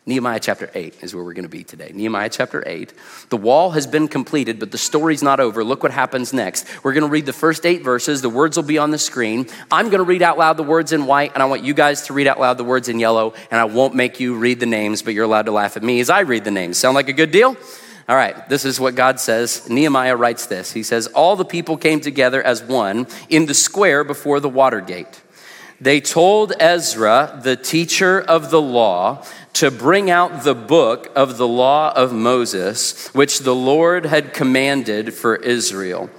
Nehemiah 0.09 0.41
chapter 0.41 0.71
8 0.75 1.03
is 1.03 1.15
where 1.15 1.23
we're 1.23 1.35
going 1.35 1.45
to 1.45 1.51
be 1.51 1.65
today. 1.65 1.91
Nehemiah 1.93 2.31
chapter 2.31 2.67
8. 2.67 2.95
The 3.29 3.37
wall 3.37 3.73
has 3.73 3.87
been 3.87 4.09
completed, 4.09 4.59
but 4.59 4.71
the 4.71 4.79
story's 4.79 5.23
not 5.23 5.39
over. 5.39 5.63
Look 5.63 5.83
what 5.83 5.93
happens 5.93 6.33
next. 6.33 6.67
We're 6.83 6.95
going 6.95 7.05
to 7.05 7.11
read 7.11 7.27
the 7.27 7.35
first 7.35 7.67
eight 7.67 7.85
verses. 7.85 8.23
The 8.23 8.31
words 8.31 8.57
will 8.57 8.65
be 8.65 8.79
on 8.79 8.91
the 8.91 8.97
screen. 8.97 9.49
I'm 9.71 9.91
going 9.91 9.99
to 9.99 10.05
read 10.05 10.23
out 10.23 10.39
loud 10.39 10.57
the 10.57 10.63
words 10.63 10.93
in 10.93 11.05
white, 11.05 11.33
and 11.35 11.43
I 11.43 11.47
want 11.47 11.63
you 11.63 11.75
guys 11.75 12.07
to 12.07 12.15
read 12.15 12.27
out 12.27 12.41
loud 12.41 12.57
the 12.57 12.65
words 12.65 12.89
in 12.89 12.99
yellow, 12.99 13.35
and 13.51 13.61
I 13.61 13.67
won't 13.67 13.95
make 13.95 14.19
you 14.19 14.35
read 14.39 14.61
the 14.61 14.67
names, 14.67 15.03
but 15.03 15.13
you're 15.13 15.27
allowed 15.27 15.45
to 15.45 15.53
laugh 15.53 15.77
at 15.77 15.83
me 15.83 16.01
as 16.01 16.09
I 16.09 16.21
read 16.21 16.43
the 16.43 16.51
names. 16.51 16.79
Sound 16.79 16.95
like 16.95 17.11
a 17.11 17.13
good 17.13 17.31
deal? 17.31 17.55
All 18.09 18.17
right, 18.17 18.49
this 18.49 18.65
is 18.65 18.81
what 18.81 18.95
God 18.95 19.21
says. 19.21 19.69
Nehemiah 19.69 20.17
writes 20.17 20.47
this. 20.47 20.73
He 20.73 20.85
says, 20.85 21.07
All 21.09 21.37
the 21.37 21.45
people 21.45 21.77
came 21.77 22.01
together 22.01 22.43
as 22.43 22.63
one 22.63 23.09
in 23.29 23.45
the 23.45 23.53
square 23.53 24.05
before 24.05 24.41
the 24.41 24.49
water 24.49 24.81
gate. 24.81 25.21
They 25.81 26.01
told 26.01 26.55
Ezra, 26.59 27.39
the 27.45 27.55
teacher 27.55 28.21
of 28.21 28.51
the 28.51 28.61
law, 28.61 29.25
to 29.59 29.73
bring 29.73 30.09
out 30.09 30.45
the 30.45 30.55
book 30.55 31.11
of 31.17 31.37
the 31.37 31.49
law 31.49 31.93
of 31.97 32.13
Moses, 32.13 33.09
which 33.09 33.41
the 33.41 33.57
Lord 33.57 34.07
had 34.07 34.33
commanded 34.33 35.13
for 35.13 35.35
Israel. 35.35 36.11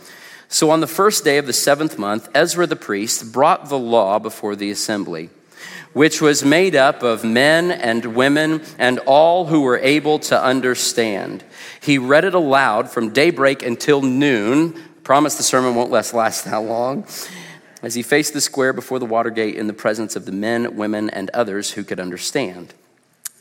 So 0.50 0.72
on 0.72 0.82
the 0.82 0.88
first 0.88 1.24
day 1.24 1.38
of 1.38 1.46
the 1.46 1.54
seventh 1.54 1.98
month, 1.98 2.28
Ezra 2.36 2.68
the 2.68 2.76
priest 2.76 3.32
brought 3.32 3.70
the 3.70 3.80
law 3.80 4.20
before 4.20 4.58
the 4.58 4.72
assembly, 4.72 5.30
which 5.94 6.22
was 6.22 6.44
made 6.44 6.76
up 6.76 7.02
of 7.02 7.24
men 7.24 7.72
and 7.72 8.14
women 8.14 8.62
and 8.78 9.00
all 9.00 9.46
who 9.46 9.62
were 9.62 9.78
able 9.78 10.20
to 10.20 10.44
understand. 10.44 11.46
He 11.80 11.98
read 11.98 12.26
it 12.26 12.34
aloud 12.34 12.90
from 12.90 13.14
daybreak 13.14 13.64
until 13.64 14.02
noon. 14.02 14.74
Promise 15.06 15.36
the 15.36 15.44
sermon 15.44 15.76
won't 15.76 15.92
last, 15.92 16.14
last 16.14 16.44
that 16.44 16.58
long. 16.58 17.08
As 17.82 17.96
he 17.96 18.04
faced 18.04 18.34
the 18.34 18.42
square 18.42 18.74
before 18.74 19.00
the 19.00 19.06
water 19.06 19.30
gate 19.30 19.56
in 19.56 19.68
the 19.68 19.74
presence 19.74 20.18
of 20.18 20.26
the 20.26 20.34
men, 20.34 20.76
women, 20.76 21.10
and 21.10 21.30
others 21.30 21.72
who 21.72 21.86
could 21.86 22.02
understand. 22.02 22.74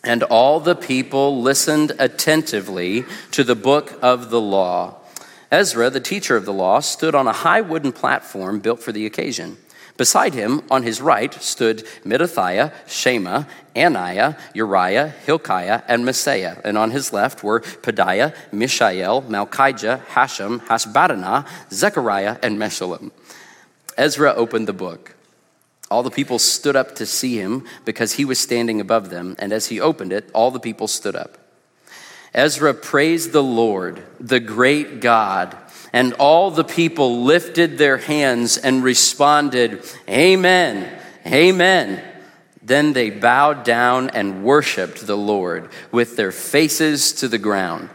And 0.05 0.23
all 0.25 0.61
the 0.61 0.77
people 0.77 1.41
listened 1.41 1.93
attentively 1.99 3.05
to 3.33 3.45
the 3.45 3.57
book 3.57 3.99
of 4.01 4.31
the 4.31 4.41
law. 4.41 4.97
Ezra, 5.51 5.91
the 5.91 6.01
teacher 6.01 6.37
of 6.37 6.45
the 6.45 6.53
law, 6.53 6.81
stood 6.81 7.15
on 7.15 7.27
a 7.27 7.33
high 7.33 7.61
wooden 7.61 7.93
platform 7.93 8.61
built 8.61 8.81
for 8.81 8.93
the 8.93 9.07
occasion. 9.07 9.57
Beside 9.97 10.33
him, 10.33 10.63
on 10.71 10.85
his 10.85 11.01
right, 11.01 11.35
stood 11.43 11.85
Mattithiah, 12.05 12.73
Shema, 12.87 13.45
Anaiah, 13.75 14.39
Uriah, 14.55 15.09
Hilkiah, 15.27 15.83
and 15.89 16.05
Maaseiah. 16.05 16.61
And 16.65 16.79
on 16.79 16.93
his 16.93 17.13
left 17.13 17.43
were 17.43 17.61
Pedaiah, 17.61 18.33
Mishael, 18.53 19.23
Malchijah, 19.23 20.05
Hashum, 20.07 20.61
Hashbaddanah, 20.61 21.49
Zechariah, 21.73 22.39
and 22.45 22.59
Meshullam. 22.59 23.11
Ezra 23.97 24.33
opened 24.35 24.69
the 24.69 24.73
book. 24.73 25.17
All 25.91 26.03
the 26.03 26.11
people 26.11 26.39
stood 26.39 26.77
up 26.77 26.95
to 26.97 27.07
see 27.07 27.39
him 27.39 27.65
because 27.85 28.13
he 28.13 28.25
was 28.25 28.39
standing 28.39 28.81
above 28.81 29.11
them. 29.11 29.37
And 29.39 29.53
as 29.53 29.67
he 29.67 29.81
opened 29.81 30.13
it, 30.13 30.31
all 30.35 30.51
the 30.51 30.61
people 30.61 30.87
stood 30.87 31.17
up. 31.17 31.39
Ezra 32.35 32.75
praised 32.75 33.33
the 33.33 33.43
Lord, 33.43 34.03
the 34.21 34.41
great 34.41 35.01
God 35.01 35.57
and 35.93 36.13
all 36.15 36.51
the 36.51 36.65
people 36.65 37.23
lifted 37.23 37.79
their 37.79 37.97
hands 37.97 38.59
and 38.59 38.85
responded, 38.85 39.83
Amen, 40.09 40.99
Amen. 41.27 42.03
Then 42.63 42.93
they 42.93 43.11
bowed 43.11 43.65
down 43.65 44.11
and 44.11 44.45
worshiped 44.45 45.07
the 45.07 45.17
Lord 45.17 45.71
with 45.91 46.17
their 46.17 46.33
faces 46.33 47.13
to 47.15 47.29
the 47.29 47.39
ground. 47.39 47.89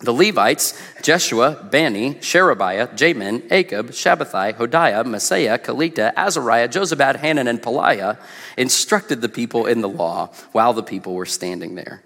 The 0.00 0.12
Levites, 0.12 0.80
Jeshua, 1.02 1.68
Bani, 1.70 2.18
Sherebiah, 2.22 2.88
Jamin, 2.88 3.46
Akkub, 3.48 3.88
Shabbethai, 3.90 4.54
Hodiah, 4.54 5.04
Maaseiah, 5.04 5.58
Kelita, 5.58 6.14
Azariah, 6.14 6.68
Jozabad, 6.68 7.16
Hanan, 7.16 7.46
and 7.46 7.60
Pelaiah, 7.60 8.16
instructed 8.56 9.20
the 9.20 9.28
people 9.28 9.66
in 9.66 9.82
the 9.82 9.88
law 9.88 10.30
while 10.52 10.72
the 10.72 10.82
people 10.82 11.14
were 11.14 11.26
standing 11.26 11.74
there. 11.74 12.02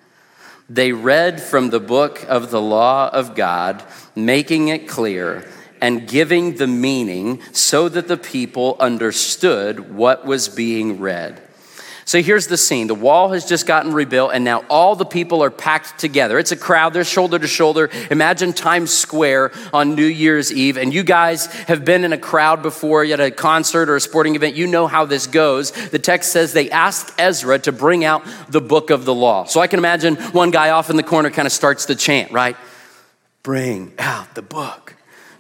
They 0.69 0.93
read 0.93 1.41
from 1.41 1.71
the 1.71 1.79
book 1.79 2.25
of 2.29 2.51
the 2.51 2.61
law 2.61 3.11
of 3.11 3.37
God, 3.37 3.85
making 4.17 4.69
it 4.69 4.89
clear 4.89 5.49
and 5.81 6.09
giving 6.09 6.57
the 6.57 6.67
meaning 6.67 7.43
so 7.53 7.89
that 7.89 8.09
the 8.09 8.17
people 8.17 8.77
understood 8.81 9.95
what 9.95 10.25
was 10.25 10.49
being 10.49 10.99
read. 10.99 11.43
So 12.07 12.21
here's 12.21 12.47
the 12.47 12.57
scene. 12.57 12.87
The 12.87 12.95
wall 12.95 13.31
has 13.33 13.47
just 13.47 13.67
gotten 13.67 13.93
rebuilt, 13.93 14.33
and 14.35 14.45
now 14.45 14.65
all 14.69 14.95
the 14.95 15.05
people 15.05 15.43
are 15.43 15.51
packed 15.51 15.99
together. 15.99 16.39
It's 16.39 16.53
a 16.53 16.57
crowd, 16.57 16.93
they're 16.93 17.05
shoulder 17.05 17.39
to 17.39 17.47
shoulder. 17.47 17.91
Imagine 18.11 18.53
Times 18.53 18.93
Square 18.93 19.53
on 19.73 19.95
New 19.95 20.07
Year's 20.07 20.53
Eve, 20.53 20.77
and 20.77 20.93
you 20.93 21.03
guys 21.03 21.47
have 21.47 21.85
been 21.85 22.05
in 22.05 22.13
a 22.13 22.19
crowd 22.19 22.63
before, 22.63 23.05
at 23.05 23.21
a 23.21 23.31
concert 23.31 23.89
or 23.89 23.97
a 23.97 24.01
sporting 24.01 24.35
event. 24.35 24.55
You 24.55 24.67
know 24.67 24.87
how 24.87 25.05
this 25.05 25.27
goes. 25.27 25.71
The 25.71 25.99
text 25.99 26.33
says 26.33 26.53
they 26.53 26.71
asked 26.71 27.15
Ezra 27.19 27.59
to 27.61 27.73
bring 27.73 28.05
out 28.05 28.25
the 28.49 28.61
book 28.61 28.91
of 28.91 29.05
the 29.05 29.15
law. 29.15 29.45
So 29.45 29.61
I 29.61 29.67
can 29.67 29.79
imagine 29.79 30.17
one 30.17 30.51
guy 30.51 30.71
off 30.71 30.91
in 30.91 30.97
the 30.97 31.03
corner 31.03 31.31
kind 31.31 31.47
of 31.47 31.53
starts 31.53 31.87
the 31.87 31.95
chant, 31.95 32.33
right? 32.33 32.57
Bring 33.43 33.93
out 33.99 34.35
the 34.35 34.43
book. 34.43 34.95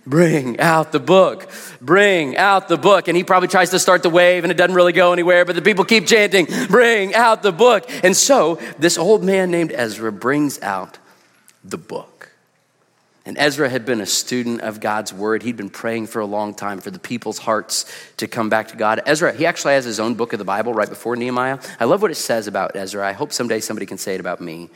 Bring 0.06 0.60
out 0.60 0.92
the 0.92 1.00
book. 1.00 1.50
Bring 1.80 2.36
out 2.36 2.68
the 2.68 2.76
book. 2.76 3.08
And 3.08 3.16
he 3.16 3.24
probably 3.24 3.48
tries 3.48 3.70
to 3.70 3.78
start 3.78 4.02
the 4.02 4.10
wave 4.10 4.44
and 4.44 4.50
it 4.50 4.56
doesn't 4.56 4.74
really 4.74 4.92
go 4.92 5.12
anywhere, 5.12 5.44
but 5.44 5.54
the 5.54 5.62
people 5.62 5.84
keep 5.84 6.06
chanting, 6.06 6.46
Bring 6.68 7.14
out 7.14 7.42
the 7.42 7.52
book. 7.52 7.88
And 8.04 8.16
so 8.16 8.60
this 8.78 8.98
old 8.98 9.24
man 9.24 9.50
named 9.50 9.72
Ezra 9.72 10.12
brings 10.12 10.60
out 10.60 10.98
the 11.62 11.78
book. 11.78 12.14
And 13.26 13.38
Ezra 13.38 13.70
had 13.70 13.86
been 13.86 14.02
a 14.02 14.06
student 14.06 14.60
of 14.60 14.80
God's 14.80 15.10
word. 15.12 15.42
He'd 15.42 15.56
been 15.56 15.70
praying 15.70 16.08
for 16.08 16.20
a 16.20 16.26
long 16.26 16.52
time 16.52 16.78
for 16.80 16.90
the 16.90 16.98
people's 16.98 17.38
hearts 17.38 17.90
to 18.18 18.28
come 18.28 18.50
back 18.50 18.68
to 18.68 18.76
God. 18.76 19.00
Ezra, 19.06 19.32
he 19.32 19.46
actually 19.46 19.74
has 19.74 19.86
his 19.86 19.98
own 19.98 20.14
book 20.14 20.34
of 20.34 20.38
the 20.38 20.44
Bible 20.44 20.74
right 20.74 20.88
before 20.88 21.16
Nehemiah. 21.16 21.58
I 21.80 21.86
love 21.86 22.02
what 22.02 22.10
it 22.10 22.16
says 22.16 22.46
about 22.46 22.76
Ezra. 22.76 23.06
I 23.06 23.12
hope 23.12 23.32
someday 23.32 23.60
somebody 23.60 23.86
can 23.86 23.96
say 23.96 24.14
it 24.14 24.20
about 24.20 24.42
me. 24.42 24.68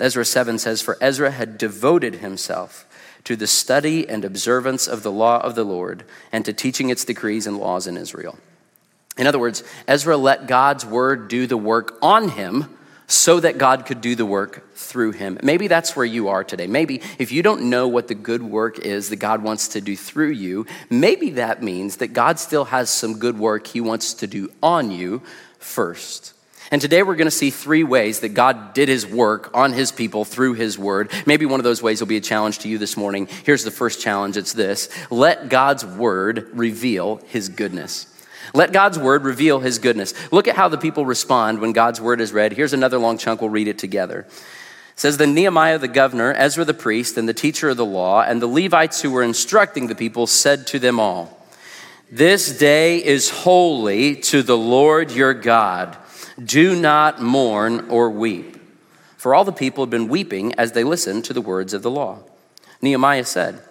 Ezra 0.00 0.24
7 0.24 0.58
says, 0.58 0.82
For 0.82 0.98
Ezra 1.00 1.30
had 1.30 1.58
devoted 1.58 2.16
himself 2.16 2.86
to 3.24 3.36
the 3.36 3.46
study 3.46 4.08
and 4.08 4.24
observance 4.24 4.86
of 4.86 5.02
the 5.02 5.12
law 5.12 5.40
of 5.40 5.54
the 5.54 5.64
Lord 5.64 6.04
and 6.32 6.44
to 6.44 6.52
teaching 6.52 6.90
its 6.90 7.04
decrees 7.04 7.46
and 7.46 7.58
laws 7.58 7.86
in 7.86 7.96
Israel. 7.96 8.38
In 9.16 9.26
other 9.26 9.38
words, 9.38 9.62
Ezra 9.86 10.16
let 10.16 10.46
God's 10.46 10.86
word 10.86 11.28
do 11.28 11.46
the 11.46 11.56
work 11.56 11.98
on 12.02 12.30
him 12.30 12.76
so 13.06 13.40
that 13.40 13.58
God 13.58 13.84
could 13.84 14.00
do 14.00 14.14
the 14.14 14.24
work 14.24 14.74
through 14.74 15.12
him. 15.12 15.38
Maybe 15.42 15.68
that's 15.68 15.94
where 15.94 16.06
you 16.06 16.28
are 16.28 16.42
today. 16.42 16.66
Maybe 16.66 17.02
if 17.18 17.30
you 17.30 17.42
don't 17.42 17.68
know 17.68 17.86
what 17.86 18.08
the 18.08 18.14
good 18.14 18.42
work 18.42 18.78
is 18.78 19.10
that 19.10 19.16
God 19.16 19.42
wants 19.42 19.68
to 19.68 19.82
do 19.82 19.96
through 19.96 20.30
you, 20.30 20.66
maybe 20.88 21.30
that 21.30 21.62
means 21.62 21.98
that 21.98 22.08
God 22.08 22.38
still 22.38 22.64
has 22.66 22.88
some 22.88 23.18
good 23.18 23.38
work 23.38 23.66
he 23.66 23.82
wants 23.82 24.14
to 24.14 24.26
do 24.26 24.50
on 24.62 24.90
you 24.90 25.20
first. 25.58 26.32
And 26.70 26.80
today 26.80 27.02
we're 27.02 27.16
going 27.16 27.26
to 27.26 27.30
see 27.30 27.50
three 27.50 27.84
ways 27.84 28.20
that 28.20 28.30
God 28.30 28.72
did 28.72 28.88
his 28.88 29.06
work 29.06 29.50
on 29.54 29.72
his 29.72 29.92
people 29.92 30.24
through 30.24 30.54
his 30.54 30.78
word. 30.78 31.10
Maybe 31.26 31.44
one 31.44 31.60
of 31.60 31.64
those 31.64 31.82
ways 31.82 32.00
will 32.00 32.06
be 32.06 32.16
a 32.16 32.20
challenge 32.20 32.60
to 32.60 32.68
you 32.68 32.78
this 32.78 32.96
morning. 32.96 33.28
Here's 33.44 33.64
the 33.64 33.70
first 33.70 34.00
challenge 34.00 34.36
it's 34.36 34.52
this 34.52 34.88
let 35.10 35.48
God's 35.48 35.84
word 35.84 36.48
reveal 36.52 37.16
his 37.28 37.48
goodness. 37.48 38.06
Let 38.54 38.72
God's 38.72 38.98
word 38.98 39.24
reveal 39.24 39.60
his 39.60 39.78
goodness. 39.78 40.14
Look 40.32 40.48
at 40.48 40.56
how 40.56 40.68
the 40.68 40.78
people 40.78 41.06
respond 41.06 41.60
when 41.60 41.72
God's 41.72 42.00
word 42.00 42.20
is 42.20 42.32
read. 42.32 42.52
Here's 42.52 42.72
another 42.72 42.98
long 42.98 43.18
chunk, 43.18 43.40
we'll 43.40 43.50
read 43.50 43.68
it 43.68 43.78
together. 43.78 44.20
It 44.20 45.00
says, 45.00 45.16
Then 45.16 45.34
Nehemiah 45.34 45.78
the 45.78 45.88
governor, 45.88 46.34
Ezra 46.34 46.64
the 46.64 46.74
priest, 46.74 47.16
and 47.16 47.28
the 47.28 47.34
teacher 47.34 47.70
of 47.70 47.76
the 47.76 47.84
law, 47.84 48.22
and 48.22 48.42
the 48.42 48.46
Levites 48.46 49.00
who 49.00 49.10
were 49.10 49.22
instructing 49.22 49.86
the 49.86 49.94
people 49.94 50.26
said 50.26 50.66
to 50.68 50.78
them 50.78 51.00
all, 51.00 51.46
This 52.10 52.58
day 52.58 53.02
is 53.02 53.30
holy 53.30 54.16
to 54.16 54.42
the 54.42 54.58
Lord 54.58 55.10
your 55.12 55.34
God. 55.34 55.96
Do 56.42 56.74
not 56.74 57.20
mourn 57.20 57.88
or 57.88 58.10
weep. 58.10 58.56
For 59.16 59.34
all 59.34 59.44
the 59.44 59.52
people 59.52 59.84
had 59.84 59.90
been 59.90 60.08
weeping 60.08 60.54
as 60.54 60.72
they 60.72 60.84
listened 60.84 61.24
to 61.26 61.32
the 61.32 61.40
words 61.40 61.74
of 61.74 61.82
the 61.82 61.90
law. 61.90 62.20
Nehemiah 62.80 63.24
said, 63.24 63.62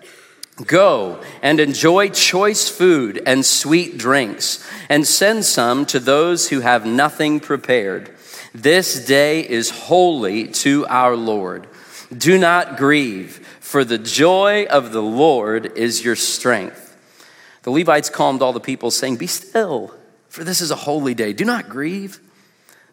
Go 0.65 1.22
and 1.41 1.60
enjoy 1.60 2.10
choice 2.10 2.70
food 2.70 3.22
and 3.25 3.46
sweet 3.46 3.98
drinks, 3.98 4.68
and 4.89 5.08
send 5.08 5.46
some 5.46 5.86
to 5.88 6.00
those 6.00 6.50
who 6.50 6.60
have 6.60 6.86
nothing 6.86 7.39
prepared. 7.39 8.15
This 8.53 9.06
day 9.06 9.48
is 9.48 9.70
holy 9.70 10.48
to 10.50 10.86
our 10.88 11.15
Lord. 11.15 11.68
Do 12.15 12.38
not 12.38 12.77
grieve, 12.77 13.46
for 13.60 13.84
the 13.84 13.98
joy 13.98 14.65
of 14.70 14.91
the 14.91 15.01
Lord 15.01 15.77
is 15.77 16.03
your 16.03 16.18
strength. 16.18 16.98
The 17.63 17.72
Levites 17.72 18.10
calmed 18.10 18.41
all 18.41 18.53
the 18.53 18.60
people, 18.60 18.91
saying, 18.91 19.18
Be 19.18 19.27
still, 19.27 19.94
for 20.27 20.44
this 20.44 20.62
is 20.62 20.72
a 20.72 20.75
holy 20.75 21.13
day. 21.13 21.32
Do 21.32 21.46
not 21.46 21.70
grieve. 21.70 22.20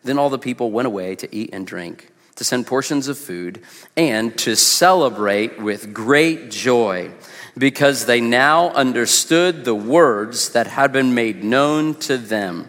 Then 0.05 0.19
all 0.19 0.31
the 0.31 0.38
people 0.38 0.71
went 0.71 0.87
away 0.87 1.14
to 1.17 1.35
eat 1.35 1.50
and 1.52 1.67
drink, 1.67 2.11
to 2.37 2.45
send 2.45 2.67
portions 2.67 3.09
of 3.09 3.19
food, 3.19 3.61
and 3.97 4.37
to 4.38 4.55
celebrate 4.55 5.61
with 5.61 5.93
great 5.93 6.50
joy, 6.50 7.11
because 7.57 8.07
they 8.07 8.21
now 8.21 8.71
understood 8.71 9.64
the 9.64 9.75
words 9.75 10.50
that 10.50 10.67
had 10.67 10.93
been 10.93 11.14
made 11.14 11.43
known 11.43 11.95
to 11.97 12.17
them. 12.17 12.69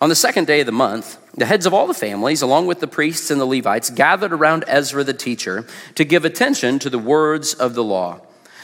On 0.00 0.08
the 0.08 0.14
second 0.14 0.46
day 0.46 0.60
of 0.60 0.66
the 0.66 0.72
month, 0.72 1.18
the 1.34 1.44
heads 1.44 1.66
of 1.66 1.74
all 1.74 1.86
the 1.86 1.92
families, 1.92 2.40
along 2.40 2.66
with 2.66 2.80
the 2.80 2.86
priests 2.86 3.30
and 3.30 3.38
the 3.38 3.44
Levites, 3.44 3.90
gathered 3.90 4.32
around 4.32 4.64
Ezra 4.66 5.04
the 5.04 5.12
teacher 5.12 5.66
to 5.94 6.04
give 6.04 6.24
attention 6.24 6.78
to 6.78 6.88
the 6.88 6.98
words 6.98 7.52
of 7.52 7.74
the 7.74 7.84
law. 7.84 8.20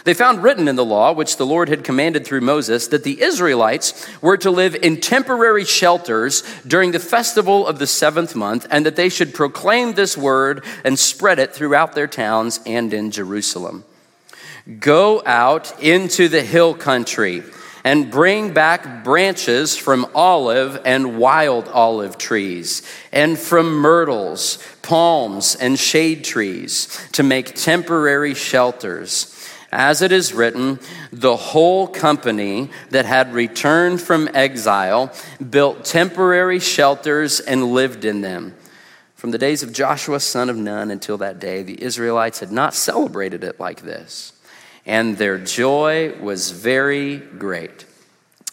They 0.06 0.14
found 0.14 0.44
written 0.44 0.68
in 0.68 0.76
the 0.76 0.84
law, 0.84 1.12
which 1.12 1.36
the 1.36 1.44
Lord 1.44 1.68
had 1.68 1.82
commanded 1.82 2.24
through 2.24 2.42
Moses, 2.42 2.86
that 2.88 3.02
the 3.02 3.20
Israelites 3.20 4.06
were 4.22 4.36
to 4.36 4.52
live 4.52 4.76
in 4.76 5.00
temporary 5.00 5.64
shelters 5.64 6.44
during 6.64 6.92
the 6.92 7.00
festival 7.00 7.66
of 7.66 7.80
the 7.80 7.88
seventh 7.88 8.36
month, 8.36 8.68
and 8.70 8.86
that 8.86 8.94
they 8.94 9.08
should 9.08 9.34
proclaim 9.34 9.94
this 9.94 10.16
word 10.16 10.64
and 10.84 10.96
spread 10.96 11.40
it 11.40 11.52
throughout 11.52 11.96
their 11.96 12.06
towns 12.06 12.60
and 12.64 12.94
in 12.94 13.10
Jerusalem. 13.10 13.84
Go 14.78 15.24
out 15.26 15.82
into 15.82 16.28
the 16.28 16.42
hill 16.42 16.74
country 16.74 17.42
and 17.82 18.08
bring 18.08 18.52
back 18.52 19.02
branches 19.02 19.76
from 19.76 20.06
olive 20.14 20.80
and 20.84 21.18
wild 21.18 21.66
olive 21.66 22.16
trees, 22.16 22.82
and 23.10 23.36
from 23.36 23.74
myrtles, 23.74 24.64
palms, 24.82 25.56
and 25.56 25.76
shade 25.76 26.22
trees 26.22 26.96
to 27.10 27.24
make 27.24 27.56
temporary 27.56 28.34
shelters 28.34 29.32
as 29.72 30.02
it 30.02 30.12
is 30.12 30.32
written, 30.32 30.78
the 31.12 31.36
whole 31.36 31.86
company 31.86 32.70
that 32.90 33.04
had 33.04 33.32
returned 33.32 34.00
from 34.00 34.28
exile 34.34 35.12
built 35.50 35.84
temporary 35.84 36.60
shelters 36.60 37.40
and 37.40 37.72
lived 37.72 38.04
in 38.04 38.20
them. 38.20 38.54
From 39.14 39.30
the 39.30 39.38
days 39.38 39.62
of 39.62 39.72
Joshua, 39.72 40.20
son 40.20 40.50
of 40.50 40.56
Nun, 40.56 40.90
until 40.90 41.18
that 41.18 41.40
day, 41.40 41.62
the 41.62 41.82
Israelites 41.82 42.40
had 42.40 42.52
not 42.52 42.74
celebrated 42.74 43.42
it 43.42 43.58
like 43.58 43.82
this, 43.82 44.32
and 44.84 45.16
their 45.16 45.38
joy 45.38 46.14
was 46.20 46.50
very 46.50 47.16
great. 47.16 47.86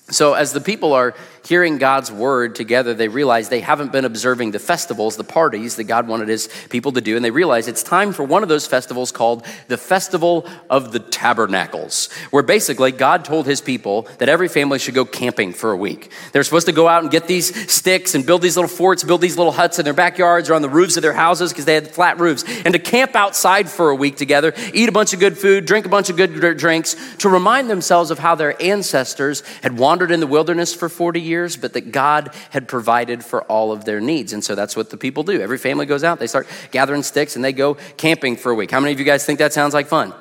So, 0.10 0.34
as 0.34 0.54
the 0.54 0.62
people 0.62 0.94
are 0.94 1.16
hearing 1.46 1.78
God's 1.78 2.12
word 2.12 2.56
together, 2.56 2.94
they 2.94 3.08
realize 3.08 3.50
they 3.50 3.60
haven't 3.60 3.92
been 3.92 4.06
observing 4.06 4.52
the 4.52 4.60
festivals, 4.60 5.18
the 5.18 5.24
parties 5.24 5.76
that 5.76 5.86
God 5.86 6.08
wanted 6.08 6.28
his 6.28 6.50
people 6.70 6.92
to 6.94 7.02
do. 7.02 7.16
And 7.16 7.24
they 7.24 7.32
realize 7.32 7.68
it's 7.68 7.84
time 7.84 8.14
for 8.14 8.24
one 8.24 8.44
of 8.44 8.50
those 8.50 8.66
festivals 8.66 9.12
called 9.12 9.46
the 9.68 9.78
Festival 9.78 10.48
of 10.70 10.92
the 10.92 11.00
Tabernacles, 11.00 12.12
where 12.32 12.44
basically 12.44 12.92
God 12.92 13.26
told 13.26 13.46
his 13.46 13.62
people 13.62 14.08
that 14.20 14.30
every 14.30 14.48
family 14.48 14.80
should 14.80 14.94
go 14.94 15.06
camping 15.06 15.54
for 15.54 15.72
a 15.72 15.78
week. 15.78 16.12
They're 16.32 16.44
supposed 16.44 16.68
to 16.68 16.74
go 16.74 16.88
out 16.88 17.04
and 17.04 17.12
get 17.12 17.28
these 17.28 17.72
sticks 17.72 18.16
and 18.16 18.26
build 18.26 18.42
these 18.42 18.56
little 18.56 18.70
forts, 18.70 19.04
build 19.04 19.22
these 19.22 19.38
little 19.38 19.52
huts 19.52 19.80
in 19.80 19.86
their 19.86 19.94
backyards 19.94 20.50
or 20.50 20.54
on 20.54 20.62
the 20.62 20.70
roofs 20.70 20.98
of 20.98 21.04
their 21.04 21.14
houses 21.14 21.52
because 21.52 21.66
they 21.66 21.76
had 21.76 21.90
flat 21.90 22.20
roofs, 22.20 22.44
and 22.66 22.74
to 22.74 22.80
camp 22.80 23.16
outside 23.16 23.70
for 23.70 23.90
a 23.90 23.96
week 23.96 24.16
together, 24.16 24.54
eat 24.74 24.90
a 24.90 24.92
bunch 24.92 25.14
of 25.14 25.20
good 25.20 25.38
food, 25.38 25.66
drink 25.66 25.86
a 25.86 25.90
bunch 25.90 26.10
of 26.10 26.18
good 26.18 26.58
drinks 26.58 26.96
to 27.18 27.30
remind 27.30 27.70
themselves 27.70 28.12
of 28.12 28.20
how 28.20 28.36
their 28.36 28.62
ancestors 28.62 29.44
had 29.62 29.78
wandered 29.78 30.12
in 30.12 30.20
the 30.20 30.28
wilderness 30.28 30.74
for 30.74 30.90
40 30.90 31.20
years, 31.20 31.33
but 31.58 31.74
that 31.74 31.92
God 31.92 32.34
had 32.52 32.68
provided 32.68 33.24
for 33.24 33.44
all 33.44 33.72
of 33.72 33.86
their 33.86 34.00
needs. 34.00 34.34
And 34.34 34.44
so 34.44 34.56
that's 34.56 34.76
what 34.76 34.90
the 34.90 34.98
people 34.98 35.24
do. 35.24 35.42
Every 35.42 35.58
family 35.58 35.86
goes 35.86 36.04
out, 36.04 36.20
they 36.20 36.28
start 36.28 36.48
gathering 36.72 37.04
sticks, 37.04 37.36
and 37.36 37.44
they 37.44 37.54
go 37.54 37.76
camping 37.98 38.36
for 38.36 38.52
a 38.52 38.56
week. 38.56 38.72
How 38.72 38.80
many 38.80 38.94
of 38.94 39.00
you 39.00 39.06
guys 39.06 39.26
think 39.26 39.40
that 39.40 39.54
sounds 39.54 39.74
like 39.74 39.88
fun? 39.88 40.14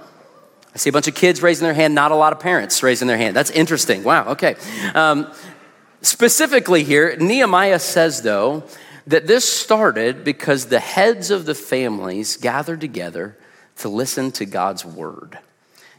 I 0.75 0.79
see 0.79 0.89
a 0.89 0.93
bunch 0.93 1.09
of 1.09 1.15
kids 1.15 1.43
raising 1.43 1.65
their 1.65 1.75
hand, 1.75 1.95
not 1.95 2.13
a 2.13 2.15
lot 2.15 2.33
of 2.33 2.41
parents 2.41 2.83
raising 2.83 3.07
their 3.07 3.19
hand. 3.19 3.37
That's 3.37 3.51
interesting. 3.51 4.05
Wow, 4.05 4.29
okay. 4.31 4.57
Um, 4.95 5.31
specifically 6.01 6.83
here, 6.83 7.15
Nehemiah 7.17 7.79
says, 7.79 8.23
though, 8.23 8.65
that 9.07 9.27
this 9.27 9.47
started 9.47 10.25
because 10.25 10.67
the 10.67 10.81
heads 10.81 11.31
of 11.31 11.45
the 11.45 11.55
families 11.55 12.37
gathered 12.37 12.81
together 12.81 13.37
to 13.77 13.89
listen 13.89 14.33
to 14.33 14.47
God's 14.47 14.85
word. 14.85 15.39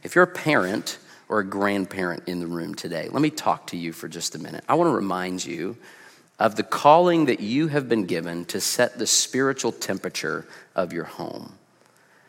If 0.04 0.16
you're 0.16 0.24
a 0.24 0.28
parent 0.28 0.98
or 1.34 1.40
a 1.40 1.44
grandparent 1.44 2.22
in 2.28 2.40
the 2.40 2.46
room 2.46 2.76
today, 2.76 3.10
let 3.10 3.20
me 3.20 3.32
talk 3.32 3.66
to 3.66 3.76
you 3.76 3.92
for 3.92 4.08
just 4.08 4.36
a 4.36 4.38
minute. 4.38 4.64
I 4.70 4.76
want 4.76 4.88
to 4.88 4.96
remind 4.96 5.44
you 5.44 5.76
of 6.38 6.56
the 6.56 6.62
calling 6.62 7.26
that 7.26 7.40
you 7.40 7.70
have 7.70 7.90
been 7.90 8.06
given 8.06 8.46
to 8.46 8.62
set 8.62 9.00
the 9.00 9.08
spiritual 9.08 9.72
temperature 9.72 10.46
of 10.76 10.94
your 10.94 11.06
home. 11.06 11.54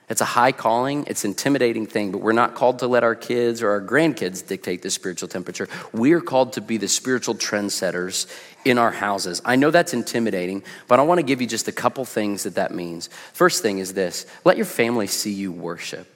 It's 0.09 0.23
a 0.23 0.25
high 0.25 0.53
calling, 0.53 1.05
it's 1.07 1.23
an 1.25 1.33
intimidating 1.33 1.87
thing, 1.87 2.13
but 2.13 2.23
we're 2.23 2.33
not 2.33 2.55
called 2.55 2.79
to 2.79 2.87
let 2.87 3.05
our 3.05 3.15
kids 3.15 3.61
or 3.61 3.73
our 3.73 3.83
grandkids 3.83 4.47
dictate 4.47 4.81
the 4.81 4.89
spiritual 4.89 5.29
temperature. 5.29 5.69
We're 5.93 6.23
called 6.23 6.55
to 6.55 6.63
be 6.63 6.79
the 6.79 6.89
spiritual 6.89 7.35
trendsetters 7.35 8.27
in 8.65 8.79
our 8.79 8.91
houses. 8.91 9.43
I 9.45 9.57
know 9.57 9.71
that's 9.71 9.93
intimidating, 9.93 10.63
but 10.89 10.99
I 10.99 11.03
want 11.03 11.19
to 11.19 11.27
give 11.27 11.43
you 11.43 11.47
just 11.47 11.69
a 11.69 11.73
couple 11.73 12.07
things 12.07 12.45
that 12.45 12.55
that 12.55 12.75
means. 12.75 13.11
First 13.35 13.61
thing 13.61 13.81
is 13.81 13.93
this 13.93 14.25
let 14.47 14.57
your 14.57 14.65
family 14.65 15.09
see 15.09 15.33
you 15.33 15.53
worship. 15.53 16.14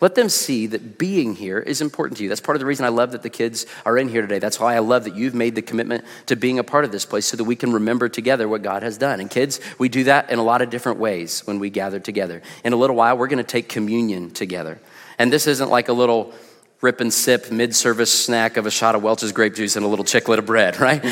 Let 0.00 0.14
them 0.14 0.28
see 0.28 0.68
that 0.68 0.96
being 0.96 1.34
here 1.34 1.58
is 1.58 1.80
important 1.80 2.18
to 2.18 2.22
you. 2.22 2.28
That's 2.28 2.40
part 2.40 2.54
of 2.54 2.60
the 2.60 2.66
reason 2.66 2.84
I 2.84 2.90
love 2.90 3.12
that 3.12 3.22
the 3.22 3.30
kids 3.30 3.66
are 3.84 3.98
in 3.98 4.08
here 4.08 4.22
today. 4.22 4.38
That's 4.38 4.60
why 4.60 4.76
I 4.76 4.78
love 4.78 5.04
that 5.04 5.16
you've 5.16 5.34
made 5.34 5.56
the 5.56 5.62
commitment 5.62 6.04
to 6.26 6.36
being 6.36 6.60
a 6.60 6.64
part 6.64 6.84
of 6.84 6.92
this 6.92 7.04
place 7.04 7.26
so 7.26 7.36
that 7.36 7.44
we 7.44 7.56
can 7.56 7.72
remember 7.72 8.08
together 8.08 8.48
what 8.48 8.62
God 8.62 8.84
has 8.84 8.96
done. 8.96 9.18
And 9.18 9.28
kids, 9.28 9.58
we 9.76 9.88
do 9.88 10.04
that 10.04 10.30
in 10.30 10.38
a 10.38 10.42
lot 10.44 10.62
of 10.62 10.70
different 10.70 11.00
ways 11.00 11.44
when 11.46 11.58
we 11.58 11.68
gather 11.68 11.98
together. 11.98 12.42
In 12.62 12.72
a 12.72 12.76
little 12.76 12.94
while, 12.94 13.18
we're 13.18 13.26
going 13.26 13.38
to 13.38 13.44
take 13.44 13.68
communion 13.68 14.30
together. 14.30 14.78
And 15.18 15.32
this 15.32 15.48
isn't 15.48 15.68
like 15.68 15.88
a 15.88 15.92
little 15.92 16.32
rip 16.80 17.00
and 17.00 17.12
sip 17.12 17.50
mid 17.50 17.74
service 17.74 18.12
snack 18.12 18.56
of 18.56 18.66
a 18.66 18.70
shot 18.70 18.94
of 18.94 19.02
Welch's 19.02 19.32
grape 19.32 19.56
juice 19.56 19.74
and 19.74 19.84
a 19.84 19.88
little 19.88 20.04
chiclet 20.04 20.38
of 20.38 20.46
bread, 20.46 20.78
right? 20.80 21.04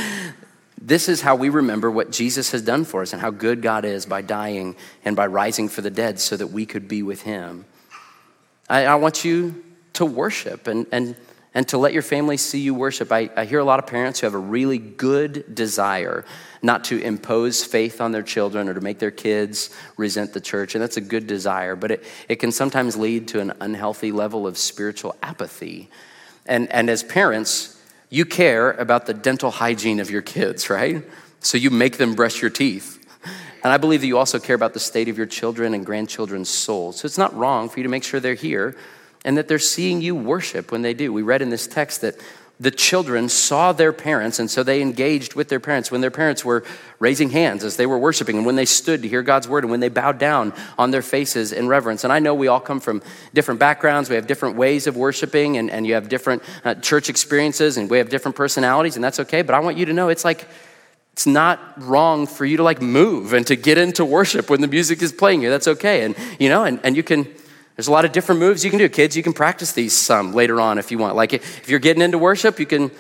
This 0.81 1.09
is 1.09 1.23
how 1.23 1.35
we 1.35 1.49
remember 1.49 1.91
what 1.91 2.13
Jesus 2.13 2.53
has 2.53 2.63
done 2.63 2.85
for 2.85 3.03
us 3.03 3.13
and 3.13 3.21
how 3.21 3.31
good 3.31 3.63
God 3.63 3.85
is 3.85 4.07
by 4.07 4.23
dying 4.23 4.77
and 5.05 5.17
by 5.17 5.27
rising 5.27 5.69
for 5.69 5.81
the 5.81 5.91
dead 5.91 6.21
so 6.21 6.37
that 6.37 6.49
we 6.49 6.67
could 6.67 6.87
be 6.87 7.03
with 7.03 7.23
Him. 7.23 7.65
I, 8.69 8.87
I 8.87 8.95
want 8.97 9.25
you 9.25 9.65
to 9.95 10.05
worship 10.05 10.67
and, 10.67 10.87
and, 10.93 11.17
and 11.55 11.67
to 11.69 11.79
let 11.79 11.93
your 11.93 12.03
family 12.03 12.37
see 12.37 12.61
you 12.61 12.75
worship. 12.75 13.11
I, 13.11 13.31
I 13.37 13.45
hear 13.45 13.61
a 13.61 13.65
lot 13.65 13.79
of 13.79 13.87
parents 13.87 14.21
who 14.21 14.27
have 14.27 14.35
a 14.35 14.39
really 14.39 14.79
good 14.79 15.55
desire 15.55 16.25
not 16.63 16.85
to 16.85 17.01
impose 17.01 17.65
faith 17.65 18.01
on 18.01 18.13
their 18.13 18.23
children 18.23 18.69
or 18.69 18.75
to 18.75 18.81
make 18.81 18.99
their 18.99 19.11
kids 19.11 19.71
resent 19.97 20.33
the 20.33 20.41
church, 20.41 20.75
and 20.75 20.83
that's 20.83 20.97
a 20.97 21.01
good 21.01 21.27
desire, 21.27 21.77
but 21.77 21.91
it, 21.93 22.05
it 22.29 22.37
can 22.37 22.51
sometimes 22.51 22.97
lead 22.97 23.29
to 23.29 23.41
an 23.41 23.53
unhealthy 23.61 24.11
level 24.11 24.47
of 24.47 24.59
spiritual 24.59 25.15
apathy. 25.23 25.89
And, 26.45 26.71
and 26.73 26.91
as 26.91 27.03
parents, 27.03 27.81
you 28.11 28.25
care 28.25 28.73
about 28.73 29.07
the 29.07 29.15
dental 29.15 29.51
hygiene 29.51 30.01
of 30.01 30.11
your 30.11 30.23
kids, 30.23 30.69
right? 30.69 31.05
So 31.41 31.57
you 31.57 31.71
make 31.71 31.99
them 31.99 32.15
brush 32.15 32.41
your 32.43 32.51
teeth. 32.51 32.96
And 33.67 33.73
I 33.73 33.79
believe 33.79 34.01
that 34.03 34.07
you 34.07 34.17
also 34.17 34.39
care 34.39 34.55
about 34.55 34.75
the 34.75 34.79
state 34.79 35.09
of 35.09 35.17
your 35.17 35.27
children 35.27 35.75
and 35.75 35.85
grandchildren's 35.85 36.49
souls. 36.49 37.01
So 37.01 37.07
it's 37.07 37.19
not 37.19 37.37
wrong 37.37 37.69
for 37.69 37.81
you 37.81 37.83
to 37.83 37.89
make 37.89 38.05
sure 38.05 38.21
they're 38.21 38.35
here 38.35 38.77
and 39.25 39.37
that 39.37 39.49
they're 39.49 39.59
seeing 39.59 40.01
you 40.01 40.15
worship 40.15 40.71
when 40.71 40.83
they 40.83 40.95
do. 40.95 41.13
We 41.13 41.23
read 41.23 41.43
in 41.43 41.51
this 41.51 41.67
text 41.67 42.03
that 42.03 42.15
the 42.61 42.71
children 42.71 43.29
saw 43.29 43.73
their 43.73 43.93
parents, 43.93 44.39
and 44.39 44.49
so 44.49 44.63
they 44.63 44.81
engaged 44.81 45.35
with 45.35 45.49
their 45.49 45.59
parents 45.59 45.91
when 45.91 46.01
their 46.01 46.13
parents 46.13 46.45
were 46.45 46.63
raising 47.01 47.31
hands 47.31 47.65
as 47.65 47.77
they 47.77 47.87
were 47.87 47.99
worshiping, 47.99 48.37
and 48.37 48.47
when 48.47 48.55
they 48.55 48.67
stood 48.67 49.03
to 49.03 49.09
hear 49.09 49.25
God's 49.25 49.49
word, 49.49 49.65
and 49.65 49.71
when 49.73 49.81
they 49.81 49.89
bowed 49.89 50.21
down 50.21 50.53
on 50.79 50.93
their 50.93 51.03
faces 51.03 51.51
in 51.53 51.67
reverence. 51.67 52.05
And 52.05 52.13
I 52.13 52.21
know 52.21 52.37
we 52.37 52.47
all 52.47 52.61
come 52.61 52.79
from 52.79 53.03
different 53.35 53.59
backgrounds, 53.59 54.09
we 54.09 54.15
have 54.15 54.29
different 54.29 54.55
ways 54.55 54.87
of 54.87 54.97
worshiping, 54.97 55.57
and, 55.57 55.73
and 55.73 55.85
you 55.85 55.95
have 55.95 56.09
different 56.09 56.45
uh, 56.65 56.77
church 56.77 57.09
experiences, 57.09 57.79
and 57.79 57.91
we 57.91 57.99
have 57.99 58.11
different 58.11 58.37
personalities, 58.37 58.95
and 58.95 59.03
that's 59.03 59.19
okay. 59.19 59.43
But 59.43 59.57
I 59.57 59.59
want 59.59 59.77
you 59.77 59.87
to 59.87 59.93
know 59.93 60.09
it's 60.09 60.25
like 60.25 60.47
it's 61.17 61.27
not 61.27 61.73
wrong 61.79 62.27
for 62.27 62.45
you 62.45 62.59
to 62.59 62.63
like 62.63 62.83
move 62.83 63.33
and 63.33 63.47
to 63.47 63.57
get 63.57 63.79
into 63.79 64.05
worship 64.05 64.51
when 64.51 64.61
the 64.61 64.69
music 64.69 65.01
is 65.01 65.15
playing 65.15 65.41
here. 65.41 65.49
That's 65.49 65.67
okay. 65.67 66.05
And, 66.05 66.15
you 66.39 66.51
know, 66.51 66.65
and, 66.65 66.79
and 66.85 66.95
you 66.95 67.03
can, 67.03 67.27
there's 67.75 67.89
a 67.89 67.91
lot 67.91 68.05
of 68.05 68.13
different 68.13 68.39
moves 68.39 68.63
you 68.63 68.69
can 68.69 68.79
do. 68.79 68.87
Kids, 68.91 69.17
you 69.17 69.23
can 69.23 69.33
practice 69.33 69.73
these 69.73 69.97
some 69.97 70.35
later 70.35 70.61
on 70.61 70.77
if 70.77 70.91
you 70.91 70.99
want. 70.99 71.17
Like 71.17 71.33
if 71.33 71.71
you're 71.71 71.79
getting 71.79 72.03
into 72.03 72.19
worship, 72.19 72.61
you 72.61 72.67
can, 72.67 72.91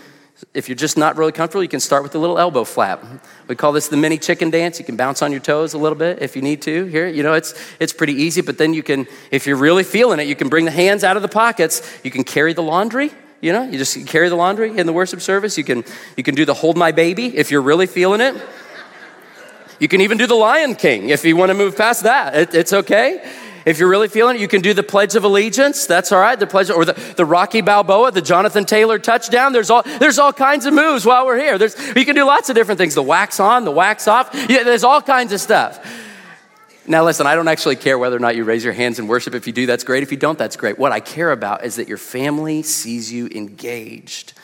if 0.54 0.66
you're 0.66 0.76
just 0.76 0.96
not 0.96 1.18
really 1.18 1.32
comfortable, 1.32 1.62
you 1.62 1.68
can 1.68 1.78
start 1.78 2.02
with 2.02 2.14
a 2.14 2.18
little 2.18 2.38
elbow 2.38 2.64
flap. 2.64 3.04
We 3.48 3.54
call 3.54 3.72
this 3.72 3.88
the 3.88 3.98
mini 3.98 4.16
chicken 4.16 4.48
dance. 4.48 4.78
You 4.78 4.86
can 4.86 4.96
bounce 4.96 5.20
on 5.20 5.30
your 5.30 5.42
toes 5.42 5.74
a 5.74 5.78
little 5.78 5.98
bit 5.98 6.22
if 6.22 6.36
you 6.36 6.40
need 6.40 6.62
to. 6.62 6.86
Here, 6.86 7.08
you 7.08 7.22
know, 7.22 7.34
it's 7.34 7.52
it's 7.78 7.92
pretty 7.92 8.14
easy. 8.14 8.40
But 8.40 8.56
then 8.56 8.72
you 8.72 8.82
can, 8.82 9.06
if 9.30 9.46
you're 9.46 9.58
really 9.58 9.84
feeling 9.84 10.20
it, 10.20 10.26
you 10.26 10.36
can 10.36 10.48
bring 10.48 10.64
the 10.64 10.70
hands 10.70 11.04
out 11.04 11.16
of 11.16 11.22
the 11.22 11.28
pockets. 11.28 11.82
You 12.02 12.10
can 12.10 12.24
carry 12.24 12.54
the 12.54 12.62
laundry. 12.62 13.12
You 13.40 13.52
know, 13.52 13.64
you 13.64 13.78
just 13.78 14.06
carry 14.06 14.28
the 14.28 14.34
laundry 14.34 14.76
in 14.76 14.86
the 14.86 14.92
worship 14.92 15.20
service. 15.20 15.58
You 15.58 15.64
can, 15.64 15.84
you 16.16 16.22
can 16.22 16.34
do 16.34 16.44
the 16.44 16.54
hold 16.54 16.76
my 16.76 16.92
baby 16.92 17.36
if 17.36 17.50
you're 17.50 17.62
really 17.62 17.86
feeling 17.86 18.20
it. 18.20 18.34
You 19.78 19.88
can 19.88 20.00
even 20.00 20.16
do 20.16 20.26
the 20.26 20.34
Lion 20.34 20.74
King 20.74 21.10
if 21.10 21.24
you 21.24 21.36
want 21.36 21.50
to 21.50 21.54
move 21.54 21.76
past 21.76 22.04
that. 22.04 22.34
It, 22.34 22.54
it's 22.54 22.72
okay. 22.72 23.22
If 23.66 23.78
you're 23.78 23.88
really 23.88 24.08
feeling 24.08 24.36
it, 24.36 24.40
you 24.40 24.48
can 24.48 24.62
do 24.62 24.72
the 24.72 24.82
Pledge 24.82 25.16
of 25.16 25.24
Allegiance. 25.24 25.86
That's 25.86 26.12
all 26.12 26.20
right. 26.20 26.38
The 26.38 26.46
Pledge, 26.46 26.70
or 26.70 26.84
the, 26.84 26.92
the 27.16 27.24
Rocky 27.24 27.60
Balboa, 27.60 28.12
the 28.12 28.22
Jonathan 28.22 28.64
Taylor 28.64 28.98
touchdown. 28.98 29.52
There's 29.52 29.70
all, 29.70 29.82
there's 29.82 30.18
all 30.18 30.32
kinds 30.32 30.66
of 30.66 30.72
moves 30.72 31.04
while 31.04 31.26
we're 31.26 31.36
here. 31.38 31.58
There's, 31.58 31.76
you 31.94 32.04
can 32.04 32.14
do 32.14 32.24
lots 32.24 32.48
of 32.48 32.54
different 32.54 32.78
things. 32.78 32.94
The 32.94 33.02
wax 33.02 33.40
on, 33.40 33.64
the 33.64 33.72
wax 33.72 34.06
off. 34.08 34.30
Yeah, 34.48 34.62
there's 34.62 34.84
all 34.84 35.02
kinds 35.02 35.32
of 35.32 35.40
stuff. 35.40 35.84
Now, 36.88 37.04
listen, 37.04 37.26
I 37.26 37.34
don't 37.34 37.48
actually 37.48 37.76
care 37.76 37.98
whether 37.98 38.16
or 38.16 38.20
not 38.20 38.36
you 38.36 38.44
raise 38.44 38.62
your 38.62 38.72
hands 38.72 38.98
in 38.98 39.08
worship. 39.08 39.34
If 39.34 39.46
you 39.46 39.52
do, 39.52 39.66
that's 39.66 39.82
great. 39.82 40.04
If 40.04 40.12
you 40.12 40.16
don't, 40.16 40.38
that's 40.38 40.56
great. 40.56 40.78
What 40.78 40.92
I 40.92 41.00
care 41.00 41.32
about 41.32 41.64
is 41.64 41.76
that 41.76 41.88
your 41.88 41.98
family 41.98 42.62
sees 42.62 43.12
you 43.12 43.26
engaged 43.28 44.34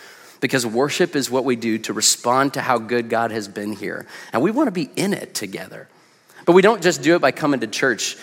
because 0.40 0.66
worship 0.66 1.14
is 1.14 1.30
what 1.30 1.44
we 1.44 1.54
do 1.54 1.78
to 1.78 1.92
respond 1.92 2.54
to 2.54 2.60
how 2.60 2.78
good 2.78 3.08
God 3.08 3.30
has 3.30 3.46
been 3.46 3.72
here. 3.72 4.06
And 4.32 4.42
we 4.42 4.50
want 4.50 4.66
to 4.66 4.72
be 4.72 4.90
in 4.96 5.14
it 5.14 5.34
together. 5.34 5.88
But 6.44 6.54
we 6.54 6.62
don't 6.62 6.82
just 6.82 7.02
do 7.02 7.14
it 7.14 7.20
by 7.20 7.30
coming 7.30 7.60
to 7.60 7.68
church. 7.68 8.16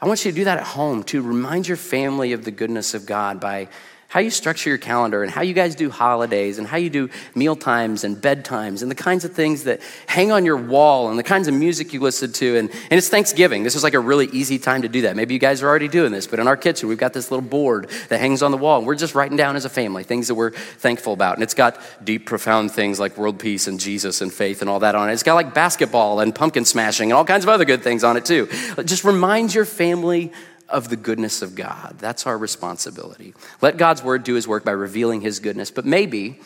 I 0.00 0.06
want 0.06 0.24
you 0.24 0.30
to 0.30 0.36
do 0.36 0.44
that 0.44 0.56
at 0.56 0.64
home 0.64 1.04
to 1.04 1.20
remind 1.20 1.68
your 1.68 1.76
family 1.76 2.32
of 2.32 2.44
the 2.44 2.50
goodness 2.50 2.94
of 2.94 3.04
God 3.04 3.40
by 3.40 3.68
how 4.08 4.20
you 4.20 4.30
structure 4.30 4.70
your 4.70 4.78
calendar 4.78 5.22
and 5.24 5.32
how 5.32 5.42
you 5.42 5.52
guys 5.52 5.74
do 5.74 5.90
holidays 5.90 6.58
and 6.58 6.66
how 6.66 6.76
you 6.76 6.88
do 6.88 7.10
meal 7.34 7.56
times 7.56 8.04
and 8.04 8.16
bedtimes 8.16 8.82
and 8.82 8.90
the 8.90 8.94
kinds 8.94 9.24
of 9.24 9.32
things 9.32 9.64
that 9.64 9.80
hang 10.06 10.30
on 10.30 10.44
your 10.44 10.56
wall 10.56 11.10
and 11.10 11.18
the 11.18 11.24
kinds 11.24 11.48
of 11.48 11.54
music 11.54 11.92
you 11.92 11.98
listen 12.00 12.32
to. 12.32 12.56
And, 12.56 12.70
and 12.70 12.92
it's 12.92 13.08
Thanksgiving. 13.08 13.64
This 13.64 13.74
is 13.74 13.82
like 13.82 13.94
a 13.94 14.00
really 14.00 14.26
easy 14.26 14.58
time 14.58 14.82
to 14.82 14.88
do 14.88 15.02
that. 15.02 15.16
Maybe 15.16 15.34
you 15.34 15.40
guys 15.40 15.60
are 15.62 15.68
already 15.68 15.88
doing 15.88 16.12
this, 16.12 16.26
but 16.28 16.38
in 16.38 16.46
our 16.46 16.56
kitchen, 16.56 16.88
we've 16.88 16.98
got 16.98 17.12
this 17.12 17.30
little 17.32 17.46
board 17.46 17.90
that 18.08 18.20
hangs 18.20 18.42
on 18.42 18.52
the 18.52 18.56
wall. 18.56 18.78
And 18.78 18.86
we're 18.86 18.94
just 18.94 19.16
writing 19.16 19.36
down 19.36 19.56
as 19.56 19.64
a 19.64 19.68
family 19.68 20.04
things 20.04 20.28
that 20.28 20.36
we're 20.36 20.52
thankful 20.52 21.12
about. 21.12 21.34
And 21.34 21.42
it's 21.42 21.54
got 21.54 21.80
deep, 22.04 22.26
profound 22.26 22.70
things 22.70 23.00
like 23.00 23.18
world 23.18 23.40
peace 23.40 23.66
and 23.66 23.80
Jesus 23.80 24.20
and 24.20 24.32
faith 24.32 24.60
and 24.60 24.70
all 24.70 24.80
that 24.80 24.94
on 24.94 25.10
it. 25.10 25.14
It's 25.14 25.24
got 25.24 25.34
like 25.34 25.52
basketball 25.52 26.20
and 26.20 26.32
pumpkin 26.32 26.64
smashing 26.64 27.10
and 27.10 27.16
all 27.16 27.24
kinds 27.24 27.44
of 27.44 27.48
other 27.48 27.64
good 27.64 27.82
things 27.82 28.04
on 28.04 28.16
it 28.16 28.24
too. 28.24 28.46
Just 28.84 29.02
remind 29.02 29.52
your 29.52 29.64
family 29.64 30.32
of 30.68 30.88
the 30.88 30.96
goodness 30.96 31.42
of 31.42 31.54
God. 31.54 31.96
That's 31.98 32.26
our 32.26 32.36
responsibility. 32.36 33.34
Let 33.60 33.76
God's 33.76 34.02
word 34.02 34.24
do 34.24 34.34
his 34.34 34.48
work 34.48 34.64
by 34.64 34.72
revealing 34.72 35.20
his 35.20 35.40
goodness. 35.40 35.70
But 35.70 35.84
maybe, 35.84 36.40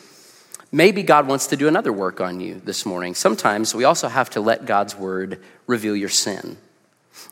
maybe 0.70 1.02
God 1.02 1.26
wants 1.26 1.46
to 1.48 1.56
do 1.56 1.68
another 1.68 1.92
work 1.92 2.20
on 2.20 2.40
you 2.40 2.60
this 2.64 2.84
morning. 2.84 3.14
Sometimes 3.14 3.74
we 3.74 3.84
also 3.84 4.08
have 4.08 4.30
to 4.30 4.40
let 4.40 4.66
God's 4.66 4.94
word 4.94 5.40
reveal 5.66 5.96
your 5.96 6.08
sin. 6.08 6.56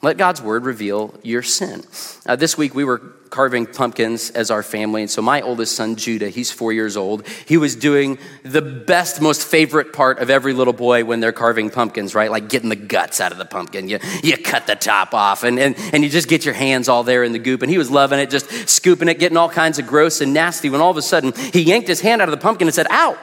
Let 0.01 0.17
God's 0.17 0.41
word 0.41 0.65
reveal 0.65 1.13
your 1.25 1.43
sin. 1.43 1.83
Uh, 2.25 2.37
this 2.37 2.57
week 2.57 2.73
we 2.73 2.85
were 2.85 2.99
carving 3.31 3.67
pumpkins 3.67 4.31
as 4.31 4.51
our 4.51 4.63
family. 4.63 5.03
And 5.03 5.11
so 5.11 5.21
my 5.21 5.41
oldest 5.41 5.75
son, 5.75 5.97
Judah, 5.97 6.29
he's 6.29 6.53
four 6.53 6.73
years 6.73 6.97
old. 6.97 7.27
He 7.47 7.57
was 7.57 7.75
doing 7.75 8.19
the 8.45 8.63
best, 8.63 9.21
most 9.21 9.45
favorite 9.45 9.93
part 9.93 10.21
of 10.21 10.31
every 10.31 10.53
little 10.53 10.73
boy 10.73 11.05
when 11.05 11.19
they're 11.19 11.33
carving 11.33 11.69
pumpkins, 11.69 12.15
right? 12.15 12.31
Like 12.31 12.49
getting 12.49 12.69
the 12.69 12.77
guts 12.77 13.21
out 13.21 13.33
of 13.33 13.39
the 13.39 13.45
pumpkin. 13.45 13.89
You, 13.89 13.99
you 14.23 14.37
cut 14.37 14.69
the 14.69 14.77
top 14.77 15.15
off 15.15 15.43
and, 15.43 15.59
and, 15.59 15.75
and 15.93 16.05
you 16.05 16.09
just 16.09 16.29
get 16.29 16.45
your 16.45 16.55
hands 16.55 16.89
all 16.89 17.03
there 17.03 17.25
in 17.25 17.33
the 17.33 17.39
goop. 17.41 17.63
And 17.63 17.71
he 17.71 17.77
was 17.77 17.91
loving 17.91 18.21
it, 18.21 18.31
just 18.31 18.69
scooping 18.69 19.09
it, 19.09 19.19
getting 19.19 19.37
all 19.37 19.51
kinds 19.51 19.81
of 19.81 19.87
gross 19.89 20.21
and 20.21 20.33
nasty 20.33 20.71
when 20.71 20.81
all 20.81 20.93
of 20.93 20.97
a 20.97 21.03
sudden 21.03 21.33
he 21.53 21.63
yanked 21.63 21.89
his 21.89 22.01
hand 22.01 22.23
out 22.23 22.29
of 22.29 22.33
the 22.33 22.43
pumpkin 22.43 22.69
and 22.69 22.75
said, 22.75 22.87
ow. 22.91 23.19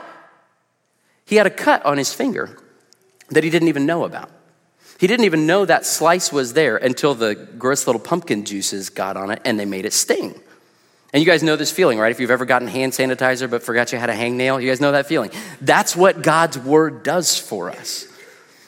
He 1.25 1.37
had 1.37 1.47
a 1.47 1.51
cut 1.51 1.85
on 1.85 1.97
his 1.97 2.13
finger 2.13 2.57
that 3.29 3.45
he 3.45 3.49
didn't 3.49 3.69
even 3.69 3.85
know 3.85 4.03
about. 4.03 4.29
He 4.99 5.07
didn't 5.07 5.25
even 5.25 5.45
know 5.45 5.65
that 5.65 5.85
slice 5.85 6.31
was 6.31 6.53
there 6.53 6.77
until 6.77 7.15
the 7.15 7.35
gross 7.35 7.85
little 7.85 7.99
pumpkin 7.99 8.45
juices 8.45 8.89
got 8.89 9.17
on 9.17 9.29
it 9.29 9.41
and 9.43 9.59
they 9.59 9.65
made 9.65 9.85
it 9.85 9.93
sting. 9.93 10.39
And 11.13 11.23
you 11.23 11.29
guys 11.29 11.43
know 11.43 11.55
this 11.55 11.71
feeling, 11.71 11.99
right? 11.99 12.11
If 12.11 12.19
you've 12.19 12.31
ever 12.31 12.45
gotten 12.45 12.67
hand 12.67 12.93
sanitizer 12.93 13.49
but 13.49 13.63
forgot 13.63 13.91
you 13.91 13.97
had 13.97 14.09
a 14.09 14.15
hangnail, 14.15 14.61
you 14.61 14.69
guys 14.69 14.81
know 14.81 14.91
that 14.93 15.05
feeling. 15.05 15.31
That's 15.61 15.95
what 15.95 16.21
God's 16.21 16.57
word 16.57 17.03
does 17.03 17.37
for 17.37 17.69
us. 17.69 18.07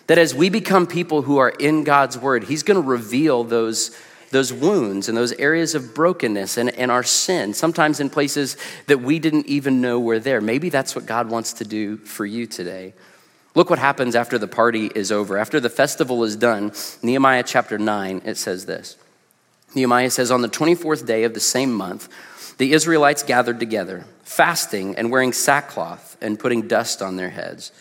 That 0.07 0.17
as 0.17 0.33
we 0.33 0.49
become 0.49 0.87
people 0.87 1.21
who 1.21 1.37
are 1.37 1.49
in 1.49 1.83
God's 1.83 2.17
word, 2.17 2.45
He's 2.45 2.63
going 2.63 2.81
to 2.81 2.87
reveal 2.87 3.43
those 3.43 3.97
those 4.29 4.51
wounds 4.51 5.07
and 5.07 5.17
those 5.17 5.31
areas 5.33 5.73
of 5.75 5.93
brokenness 5.93 6.57
and, 6.57 6.69
and 6.71 6.91
our 6.91 7.03
sin, 7.03 7.53
sometimes 7.53 7.99
in 7.99 8.09
places 8.09 8.57
that 8.87 8.99
we 9.01 9.19
didn't 9.19 9.45
even 9.47 9.81
know 9.81 9.99
were 9.99 10.19
there. 10.19 10.41
Maybe 10.41 10.69
that's 10.69 10.95
what 10.95 11.05
God 11.05 11.29
wants 11.29 11.53
to 11.53 11.65
do 11.65 11.97
for 11.97 12.25
you 12.25 12.45
today. 12.45 12.93
Look 13.57 13.71
what 13.71 13.79
happens 13.79 14.15
after 14.15 14.37
the 14.37 14.47
party 14.47 14.91
is 14.93 15.11
over. 15.11 15.35
After 15.35 15.59
the 15.59 15.67
festival 15.67 16.23
is 16.23 16.35
done, 16.35 16.73
Nehemiah 17.01 17.41
chapter 17.41 17.79
9, 17.79 18.21
it 18.23 18.37
says 18.37 18.67
this. 18.67 18.97
Nehemiah 19.73 20.11
says, 20.11 20.29
On 20.29 20.43
the 20.43 20.47
24th 20.47 21.07
day 21.07 21.23
of 21.23 21.33
the 21.33 21.39
same 21.39 21.73
month, 21.73 22.07
the 22.59 22.73
Israelites 22.73 23.23
gathered 23.23 23.59
together, 23.59 24.05
fasting 24.21 24.95
and 24.95 25.09
wearing 25.09 25.33
sackcloth 25.33 26.17
and 26.21 26.37
putting 26.37 26.67
dust 26.67 27.01
on 27.01 27.15
their 27.15 27.31
heads. 27.31 27.71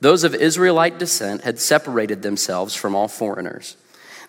Those 0.00 0.24
of 0.24 0.34
Israelite 0.34 0.98
descent 0.98 1.42
had 1.42 1.60
separated 1.60 2.22
themselves 2.22 2.74
from 2.74 2.96
all 2.96 3.06
foreigners. 3.06 3.76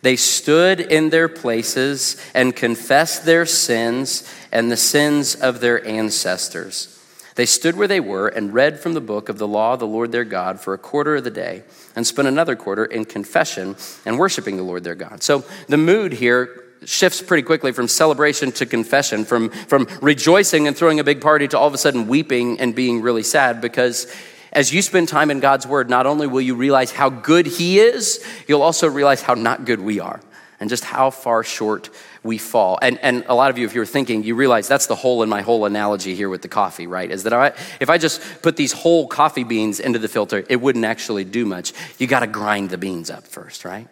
They 0.03 0.15
stood 0.15 0.79
in 0.79 1.09
their 1.09 1.27
places 1.27 2.23
and 2.35 2.55
confessed 2.55 3.25
their 3.25 3.47
sins 3.47 4.31
and 4.51 4.71
the 4.71 4.77
sins 4.77 5.33
of 5.33 5.61
their 5.61 5.83
ancestors. 5.83 7.00
They 7.35 7.45
stood 7.45 7.77
where 7.77 7.87
they 7.87 7.99
were 7.99 8.27
and 8.27 8.53
read 8.53 8.79
from 8.79 8.93
the 8.93 9.01
book 9.01 9.29
of 9.29 9.37
the 9.37 9.47
law 9.47 9.73
of 9.73 9.79
the 9.79 9.87
Lord 9.87 10.11
their 10.11 10.23
God 10.23 10.59
for 10.59 10.73
a 10.73 10.77
quarter 10.77 11.15
of 11.15 11.23
the 11.23 11.31
day 11.31 11.63
and 11.95 12.05
spent 12.05 12.27
another 12.27 12.55
quarter 12.55 12.85
in 12.85 13.05
confession 13.05 13.75
and 14.05 14.19
worshiping 14.19 14.57
the 14.57 14.63
Lord 14.63 14.83
their 14.83 14.95
God. 14.95 15.23
So 15.23 15.45
the 15.67 15.77
mood 15.77 16.13
here 16.13 16.63
shifts 16.83 17.21
pretty 17.21 17.43
quickly 17.43 17.71
from 17.71 17.87
celebration 17.87 18.51
to 18.53 18.65
confession, 18.65 19.23
from, 19.23 19.49
from 19.49 19.87
rejoicing 20.01 20.67
and 20.67 20.75
throwing 20.75 20.99
a 20.99 21.03
big 21.03 21.21
party 21.21 21.47
to 21.47 21.57
all 21.57 21.67
of 21.67 21.73
a 21.73 21.77
sudden 21.77 22.07
weeping 22.07 22.59
and 22.59 22.75
being 22.75 23.01
really 23.01 23.23
sad 23.23 23.61
because 23.61 24.11
as 24.51 24.73
you 24.73 24.81
spend 24.81 25.07
time 25.07 25.31
in 25.31 25.39
God's 25.39 25.65
Word, 25.65 25.89
not 25.89 26.05
only 26.05 26.27
will 26.27 26.41
you 26.41 26.55
realize 26.55 26.91
how 26.91 27.09
good 27.09 27.45
He 27.45 27.79
is, 27.79 28.25
you'll 28.47 28.63
also 28.63 28.89
realize 28.89 29.21
how 29.21 29.33
not 29.33 29.65
good 29.65 29.79
we 29.79 29.99
are 29.99 30.19
and 30.61 30.69
just 30.69 30.85
how 30.85 31.09
far 31.09 31.43
short 31.43 31.89
we 32.23 32.37
fall. 32.37 32.79
And, 32.81 32.99
and 32.99 33.25
a 33.27 33.35
lot 33.35 33.49
of 33.49 33.57
you, 33.57 33.65
if 33.65 33.73
you're 33.73 33.85
thinking, 33.85 34.23
you 34.23 34.35
realize 34.35 34.67
that's 34.67 34.87
the 34.87 34.95
hole 34.95 35.23
in 35.23 35.27
my 35.27 35.41
whole 35.41 35.65
analogy 35.65 36.15
here 36.15 36.29
with 36.29 36.43
the 36.43 36.47
coffee, 36.47 36.87
right? 36.87 37.11
Is 37.11 37.23
that 37.23 37.57
if 37.81 37.89
I 37.89 37.97
just 37.97 38.21
put 38.43 38.55
these 38.55 38.71
whole 38.71 39.07
coffee 39.07 39.43
beans 39.43 39.79
into 39.79 39.99
the 39.99 40.07
filter, 40.07 40.45
it 40.47 40.61
wouldn't 40.61 40.85
actually 40.85 41.25
do 41.25 41.45
much. 41.45 41.73
You 41.97 42.07
got 42.07 42.21
to 42.21 42.27
grind 42.27 42.69
the 42.69 42.77
beans 42.77 43.09
up 43.09 43.25
first, 43.25 43.65
right? 43.65 43.87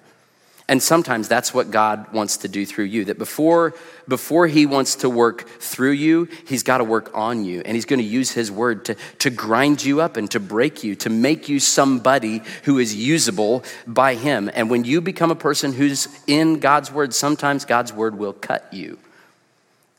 And 0.69 0.83
sometimes 0.83 1.27
that's 1.27 1.51
what 1.51 1.71
God 1.71 2.13
wants 2.13 2.37
to 2.37 2.47
do 2.47 2.63
through 2.63 2.85
you. 2.85 3.05
That 3.05 3.17
before, 3.17 3.73
before 4.07 4.45
He 4.45 4.67
wants 4.67 4.97
to 4.97 5.09
work 5.09 5.49
through 5.59 5.93
you, 5.93 6.27
He's 6.45 6.61
got 6.61 6.77
to 6.77 6.83
work 6.83 7.09
on 7.15 7.43
you. 7.43 7.63
And 7.65 7.73
He's 7.73 7.85
going 7.85 7.99
to 7.99 8.05
use 8.05 8.29
His 8.29 8.51
word 8.51 8.85
to, 8.85 8.95
to 9.17 9.31
grind 9.31 9.83
you 9.83 9.99
up 9.99 10.15
and 10.15 10.29
to 10.29 10.39
break 10.39 10.83
you, 10.83 10.95
to 10.97 11.09
make 11.09 11.49
you 11.49 11.59
somebody 11.59 12.43
who 12.65 12.77
is 12.77 12.95
usable 12.95 13.63
by 13.87 14.13
Him. 14.13 14.51
And 14.53 14.69
when 14.69 14.83
you 14.83 15.01
become 15.01 15.31
a 15.31 15.35
person 15.35 15.73
who's 15.73 16.07
in 16.27 16.59
God's 16.59 16.91
word, 16.91 17.15
sometimes 17.15 17.65
God's 17.65 17.91
word 17.91 18.15
will 18.15 18.33
cut 18.33 18.71
you. 18.71 18.99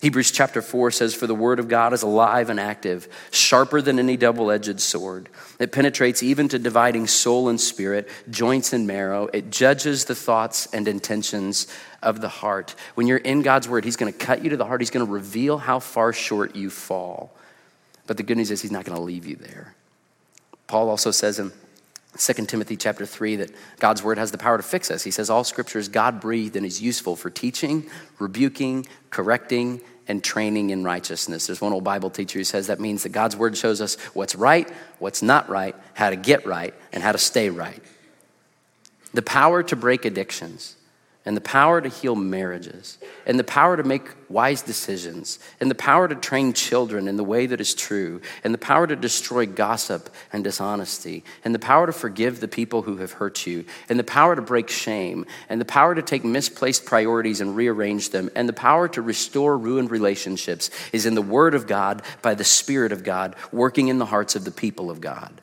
Hebrews 0.01 0.31
chapter 0.31 0.63
4 0.63 0.93
says, 0.93 1.15
For 1.15 1.27
the 1.27 1.35
word 1.35 1.59
of 1.59 1.69
God 1.69 1.93
is 1.93 2.03
alive 2.03 2.49
and 2.49 2.59
active, 2.59 3.07
sharper 3.31 3.83
than 3.83 3.99
any 3.99 4.17
double 4.17 4.51
edged 4.51 4.81
sword. 4.81 5.29
It 5.59 5.73
penetrates 5.73 6.23
even 6.23 6.49
to 6.49 6.59
dividing 6.59 7.07
soul 7.07 7.51
and 7.51 7.61
spirit, 7.61 8.09
joints 8.31 8.73
and 8.73 8.87
marrow. 8.87 9.29
It 9.35 9.51
judges 9.51 10.07
the 10.07 10.15
thoughts 10.15 10.67
and 10.73 10.89
intentions 10.89 11.67
of 12.03 12.23
the 12.23 12.31
heart. 12.31 12.75
When 12.95 13.07
you're 13.07 13.19
in 13.19 13.43
God's 13.43 13.69
word, 13.69 13.85
He's 13.85 13.97
going 13.97 14.11
to 14.11 14.19
cut 14.19 14.43
you 14.43 14.49
to 14.51 14.57
the 14.57 14.65
heart. 14.65 14.81
He's 14.81 14.91
going 14.91 15.05
to 15.05 15.13
reveal 15.13 15.59
how 15.59 15.81
far 15.81 16.15
short 16.15 16.57
you 16.57 16.71
fall. 16.71 17.37
But 18.07 18.17
the 18.17 18.23
good 18.23 18.39
news 18.39 18.51
is, 18.51 18.63
He's 18.63 18.73
not 18.73 18.87
going 18.87 18.97
to 18.97 19.05
leave 19.05 19.27
you 19.27 19.37
there. 19.37 19.75
Paul 20.67 20.89
also 20.89 21.11
says 21.11 21.39
in 21.39 21.53
2 22.19 22.47
Timothy 22.47 22.77
chapter 22.77 23.05
3 23.05 23.37
that 23.37 23.51
God's 23.79 24.03
word 24.03 24.19
has 24.19 24.33
the 24.33 24.39
power 24.39 24.57
to 24.57 24.63
fix 24.63 24.91
us. 24.91 25.03
He 25.05 25.11
says 25.11 25.31
all 25.31 25.45
scripture 25.45 25.79
is 25.79 25.89
God 25.89 26.21
breathed 26.21 26.57
and 26.57 26.65
is 26.65 26.81
useful 26.81 27.17
for 27.17 27.31
teaching, 27.31 27.89
rebuking, 28.19 28.87
correcting, 29.11 29.81
and 30.11 30.25
training 30.25 30.71
in 30.71 30.83
righteousness. 30.83 31.47
There's 31.47 31.61
one 31.61 31.73
old 31.73 31.85
Bible 31.85 32.11
teacher 32.11 32.41
who 32.41 32.45
says 32.45 32.67
that 32.67 32.81
means 32.81 33.05
that 33.05 33.11
God's 33.11 33.37
word 33.37 33.57
shows 33.57 33.81
us 33.81 33.95
what's 34.13 34.35
right, 34.35 34.69
what's 34.99 35.23
not 35.23 35.49
right, 35.49 35.77
how 35.95 36.11
to 36.11 36.17
get 36.17 36.45
right, 36.45 36.75
and 36.93 37.01
how 37.01 37.13
to 37.13 37.19
stay 37.19 37.49
right. 37.49 37.81
The 39.15 39.23
power 39.23 39.63
to 39.63 39.77
break 39.77 40.05
addictions 40.05 40.75
and 41.27 41.37
the 41.37 41.41
power 41.43 41.81
to 41.83 41.89
heal 41.89 42.17
marriages, 42.17 42.97
and 43.27 43.39
the 43.39 43.45
power 43.45 43.77
to 43.77 43.83
make 43.83 44.09
wise 44.31 44.63
decisions, 44.63 45.39
and 45.61 45.71
the 45.71 45.75
power 45.75 46.09
to 46.09 46.15
train 46.15 46.55
children 46.55 47.07
in 47.07 47.17
the 47.17 47.25
way 47.25 47.45
that 47.45 47.61
is 47.61 47.75
true, 47.75 48.23
and 48.43 48.55
the 48.55 48.59
power 48.59 48.87
to 48.87 48.97
destroy 48.97 49.45
gossip 49.45 50.09
and 50.33 50.45
dishonesty, 50.45 51.23
and 51.45 51.55
the 51.55 51.59
power 51.59 51.87
to 51.87 51.93
forgive 51.93 52.41
the 52.41 52.49
people 52.49 52.83
who 52.83 52.97
have 52.97 53.13
hurt 53.13 53.47
you, 53.47 53.65
and 53.91 53.99
the 53.99 54.05
power 54.05 54.35
to 54.35 54.41
break 54.41 54.71
shame, 54.71 55.27
and 55.51 55.61
the 55.61 55.67
power 55.67 55.95
to 55.95 56.03
take 56.03 56.25
misplaced 56.25 56.87
priorities 56.87 57.43
and 57.43 57.55
rearrange 57.55 58.11
them, 58.11 58.31
and 58.35 58.49
the 58.49 58.55
power 58.55 58.89
to 58.89 59.03
restore 59.03 59.59
ruined 59.59 59.91
relationships 59.91 60.71
is 60.93 61.05
in 61.05 61.15
the 61.15 61.23
Word 61.23 61.55
of 61.55 61.67
God 61.67 62.03
by 62.23 62.35
the 62.35 62.45
Spirit 62.45 62.93
of 62.93 63.05
God 63.05 63.37
working 63.53 63.89
in 63.89 63.99
the 63.99 64.07
hearts 64.07 64.37
of 64.37 64.45
the 64.45 64.51
people 64.51 64.91
of 64.91 65.03
God. 65.03 65.43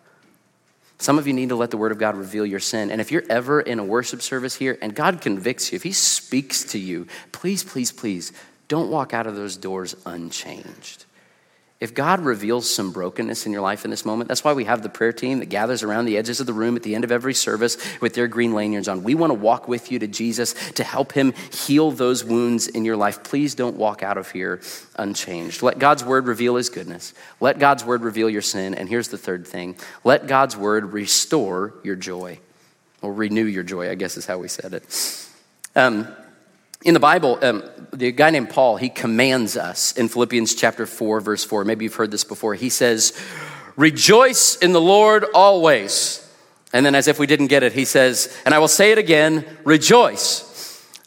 Some 1.00 1.20
of 1.20 1.28
you 1.28 1.34
need 1.34 1.50
to 1.50 1.56
let 1.56 1.72
the 1.72 1.78
Word 1.78 1.92
of 1.92 2.00
God 2.00 2.16
reveal 2.16 2.46
your 2.46 2.60
sin. 2.60 2.90
And 2.90 3.00
if 3.00 3.12
you're 3.12 3.24
ever 3.30 3.62
in 3.62 3.80
a 3.80 3.84
worship 3.84 4.22
service 4.22 4.56
here 4.56 4.78
and 4.82 4.96
God 4.96 5.22
convicts 5.22 5.72
you, 5.72 5.76
if 5.76 5.84
He 5.84 5.92
speaks 5.92 6.64
to 6.66 6.80
you, 6.80 7.08
please, 7.32 7.64
please, 7.64 7.92
please 7.92 8.32
don't 8.68 8.90
walk 8.90 9.14
out 9.14 9.28
of 9.28 9.36
those 9.36 9.58
doors 9.58 9.96
unchanged. 10.06 11.06
If 11.80 11.94
God 11.94 12.22
reveals 12.22 12.74
some 12.74 12.92
brokenness 12.92 13.46
in 13.46 13.52
your 13.52 13.62
life 13.62 13.86
in 13.86 13.92
this 13.92 14.04
moment, 14.04 14.28
that's 14.28 14.44
why 14.44 14.54
we 14.54 14.64
have 14.64 14.82
the 14.82 14.90
prayer 14.90 15.14
team 15.14 15.38
that 15.40 15.46
gathers 15.46 15.84
around 15.84 16.06
the 16.06 16.18
edges 16.18 16.40
of 16.40 16.48
the 16.48 16.54
room 16.54 16.76
at 16.76 16.82
the 16.82 16.96
end 16.96 17.04
of 17.04 17.12
every 17.12 17.36
service 17.36 17.78
with 18.02 18.16
their 18.16 18.28
green 18.28 18.54
lanyards 18.54 18.88
on. 18.88 19.04
We 19.04 19.14
want 19.14 19.30
to 19.30 19.36
walk 19.36 19.68
with 19.68 19.92
you 19.92 20.00
to 20.00 20.08
Jesus 20.08 20.56
to 20.72 20.84
help 20.84 21.12
him 21.12 21.34
heal 21.54 21.92
those 21.92 22.24
wounds 22.24 22.68
in 22.68 22.84
your 22.84 22.98
life. 22.98 23.24
Please 23.24 23.54
don't 23.54 23.76
walk 23.76 24.02
out 24.02 24.18
of 24.18 24.32
here 24.32 24.60
unchanged. 24.96 25.62
Let 25.62 25.78
God's 25.78 26.04
word 26.04 26.26
reveal 26.26 26.56
his 26.56 26.70
goodness. 26.70 27.14
Let 27.40 27.60
God's 27.60 27.86
word 27.86 28.02
reveal 28.02 28.30
your 28.30 28.42
sin. 28.42 28.74
And 28.74 28.90
here's 28.90 29.10
the 29.10 29.18
third 29.18 29.46
thing 29.46 29.76
let 30.04 30.26
God's 30.26 30.58
word 30.58 30.94
restore 30.94 31.76
your 31.84 31.96
joy, 31.96 32.40
or 33.04 33.14
renew 33.14 33.46
your 33.46 33.64
joy, 33.64 33.92
I 33.92 33.96
guess 33.96 34.18
is 34.18 34.26
how 34.26 34.40
we 34.40 34.48
said 34.48 34.74
it. 34.74 35.28
Um, 35.76 36.08
in 36.88 36.94
the 36.94 37.02
Bible, 37.02 37.38
um, 37.42 37.66
the 37.92 38.14
guy 38.14 38.30
named 38.30 38.50
Paul, 38.50 38.78
he 38.78 38.88
commands 38.88 39.58
us 39.58 39.92
in 39.92 40.08
Philippians 40.08 40.56
chapter 40.56 40.86
4, 40.86 41.20
verse 41.20 41.44
4. 41.44 41.66
Maybe 41.66 41.84
you've 41.84 41.96
heard 41.96 42.12
this 42.12 42.24
before. 42.24 42.56
He 42.56 42.70
says, 42.70 43.12
Rejoice 43.76 44.56
in 44.56 44.72
the 44.72 44.80
Lord 44.80 45.26
always. 45.34 46.24
And 46.72 46.86
then, 46.86 46.96
as 46.96 47.10
if 47.10 47.20
we 47.20 47.28
didn't 47.28 47.48
get 47.48 47.62
it, 47.62 47.74
he 47.74 47.84
says, 47.84 48.34
And 48.46 48.56
I 48.56 48.60
will 48.60 48.70
say 48.70 48.94
it 48.94 48.98
again, 48.98 49.46
rejoice. 49.66 50.46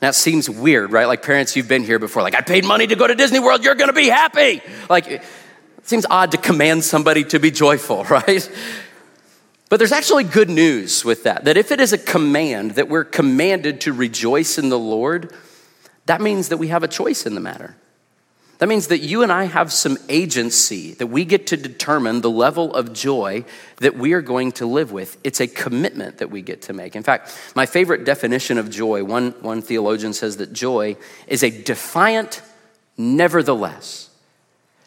That 0.01 0.15
seems 0.15 0.51
weird, 0.51 0.93
right? 0.93 1.07
Like 1.07 1.23
parents, 1.23 1.57
you've 1.57 1.69
been 1.69 1.85
here 1.85 1.99
before, 1.99 2.23
like, 2.23 2.35
I 2.35 2.43
paid 2.43 2.67
money 2.67 2.87
to 2.87 2.95
go 2.95 3.07
to 3.07 3.15
Disney 3.15 3.39
World, 3.39 3.65
you're 3.65 3.75
gonna 3.75 3.95
be 3.95 4.09
happy. 4.09 4.61
Like, 4.91 5.07
it 5.09 5.23
seems 5.85 6.05
odd 6.11 6.33
to 6.33 6.37
command 6.37 6.85
somebody 6.85 7.25
to 7.25 7.39
be 7.39 7.51
joyful, 7.51 8.05
right? 8.11 8.51
But 9.71 9.79
there's 9.79 9.93
actually 9.93 10.25
good 10.25 10.51
news 10.51 11.07
with 11.07 11.23
that, 11.23 11.47
that 11.47 11.57
if 11.57 11.73
it 11.73 11.81
is 11.81 11.95
a 11.95 11.99
command 11.99 12.73
that 12.73 12.91
we're 12.91 13.05
commanded 13.05 13.81
to 13.83 13.95
rejoice 13.95 14.59
in 14.59 14.69
the 14.69 14.79
Lord, 14.79 15.33
that 16.11 16.21
means 16.21 16.49
that 16.49 16.57
we 16.57 16.67
have 16.67 16.83
a 16.83 16.89
choice 16.89 17.25
in 17.25 17.37
the 17.37 17.41
matter. 17.41 17.77
That 18.59 18.69
means 18.69 18.89
that 18.89 18.99
you 18.99 19.23
and 19.23 19.31
I 19.31 19.45
have 19.45 19.73
some 19.73 19.97
agency, 20.09 20.95
that 20.95 21.07
we 21.07 21.25
get 21.25 21.47
to 21.47 21.57
determine 21.57 22.21
the 22.21 22.29
level 22.29 22.75
of 22.75 22.93
joy 22.93 23.45
that 23.77 23.97
we 23.97 24.13
are 24.15 24.21
going 24.21 24.51
to 24.53 24.67
live 24.67 24.91
with. 24.91 25.19
It's 25.23 25.41
a 25.41 25.47
commitment 25.47 26.19
that 26.19 26.29
we 26.29 26.43
get 26.43 26.63
to 26.63 26.73
make. 26.73 26.97
In 26.97 27.05
fact, 27.05 27.33
my 27.55 27.65
favorite 27.65 28.05
definition 28.05 28.59
of 28.59 28.71
joy, 28.71 29.05
one, 29.05 29.31
one 29.41 29.63
theologian 29.63 30.13
says 30.13 30.39
that 30.39 30.53
joy 30.53 30.97
is 31.29 31.45
a 31.45 31.51
defiant 31.63 32.43
nevertheless. 32.99 34.11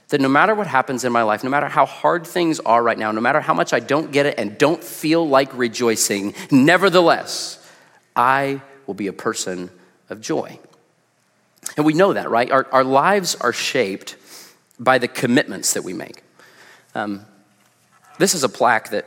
That 0.09 0.19
no 0.19 0.27
matter 0.27 0.53
what 0.53 0.67
happens 0.67 1.05
in 1.05 1.13
my 1.13 1.23
life, 1.23 1.41
no 1.41 1.49
matter 1.49 1.69
how 1.69 1.85
hard 1.85 2.27
things 2.27 2.59
are 2.59 2.83
right 2.83 2.97
now, 2.97 3.13
no 3.13 3.21
matter 3.21 3.39
how 3.39 3.53
much 3.53 3.71
I 3.71 3.79
don't 3.79 4.11
get 4.11 4.25
it 4.25 4.37
and 4.37 4.57
don't 4.57 4.83
feel 4.83 5.25
like 5.25 5.57
rejoicing, 5.57 6.35
nevertheless, 6.51 7.65
I 8.13 8.61
will 8.87 8.93
be 8.93 9.07
a 9.07 9.13
person 9.13 9.69
of 10.09 10.19
joy. 10.19 10.59
And 11.75 11.85
we 11.85 11.93
know 11.93 12.13
that, 12.13 12.29
right? 12.29 12.51
Our, 12.51 12.67
our 12.71 12.83
lives 12.83 13.35
are 13.35 13.53
shaped 13.53 14.15
by 14.79 14.97
the 14.97 15.07
commitments 15.07 15.73
that 15.73 15.83
we 15.83 15.93
make. 15.93 16.23
Um, 16.95 17.25
this 18.19 18.35
is 18.35 18.43
a 18.43 18.49
plaque 18.49 18.91
that 18.91 19.05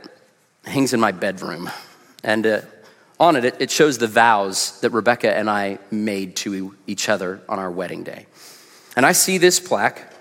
hangs 0.64 0.92
in 0.92 1.00
my 1.00 1.12
bedroom. 1.12 1.70
And 2.24 2.46
uh, 2.46 2.60
on 3.20 3.36
it, 3.36 3.56
it 3.60 3.70
shows 3.70 3.98
the 3.98 4.08
vows 4.08 4.80
that 4.80 4.90
Rebecca 4.90 5.34
and 5.34 5.48
I 5.48 5.78
made 5.90 6.36
to 6.36 6.74
each 6.86 7.08
other 7.08 7.40
on 7.48 7.58
our 7.58 7.70
wedding 7.70 8.02
day. 8.02 8.26
And 8.96 9.06
I 9.06 9.12
see 9.12 9.38
this 9.38 9.60
plaque 9.60 10.12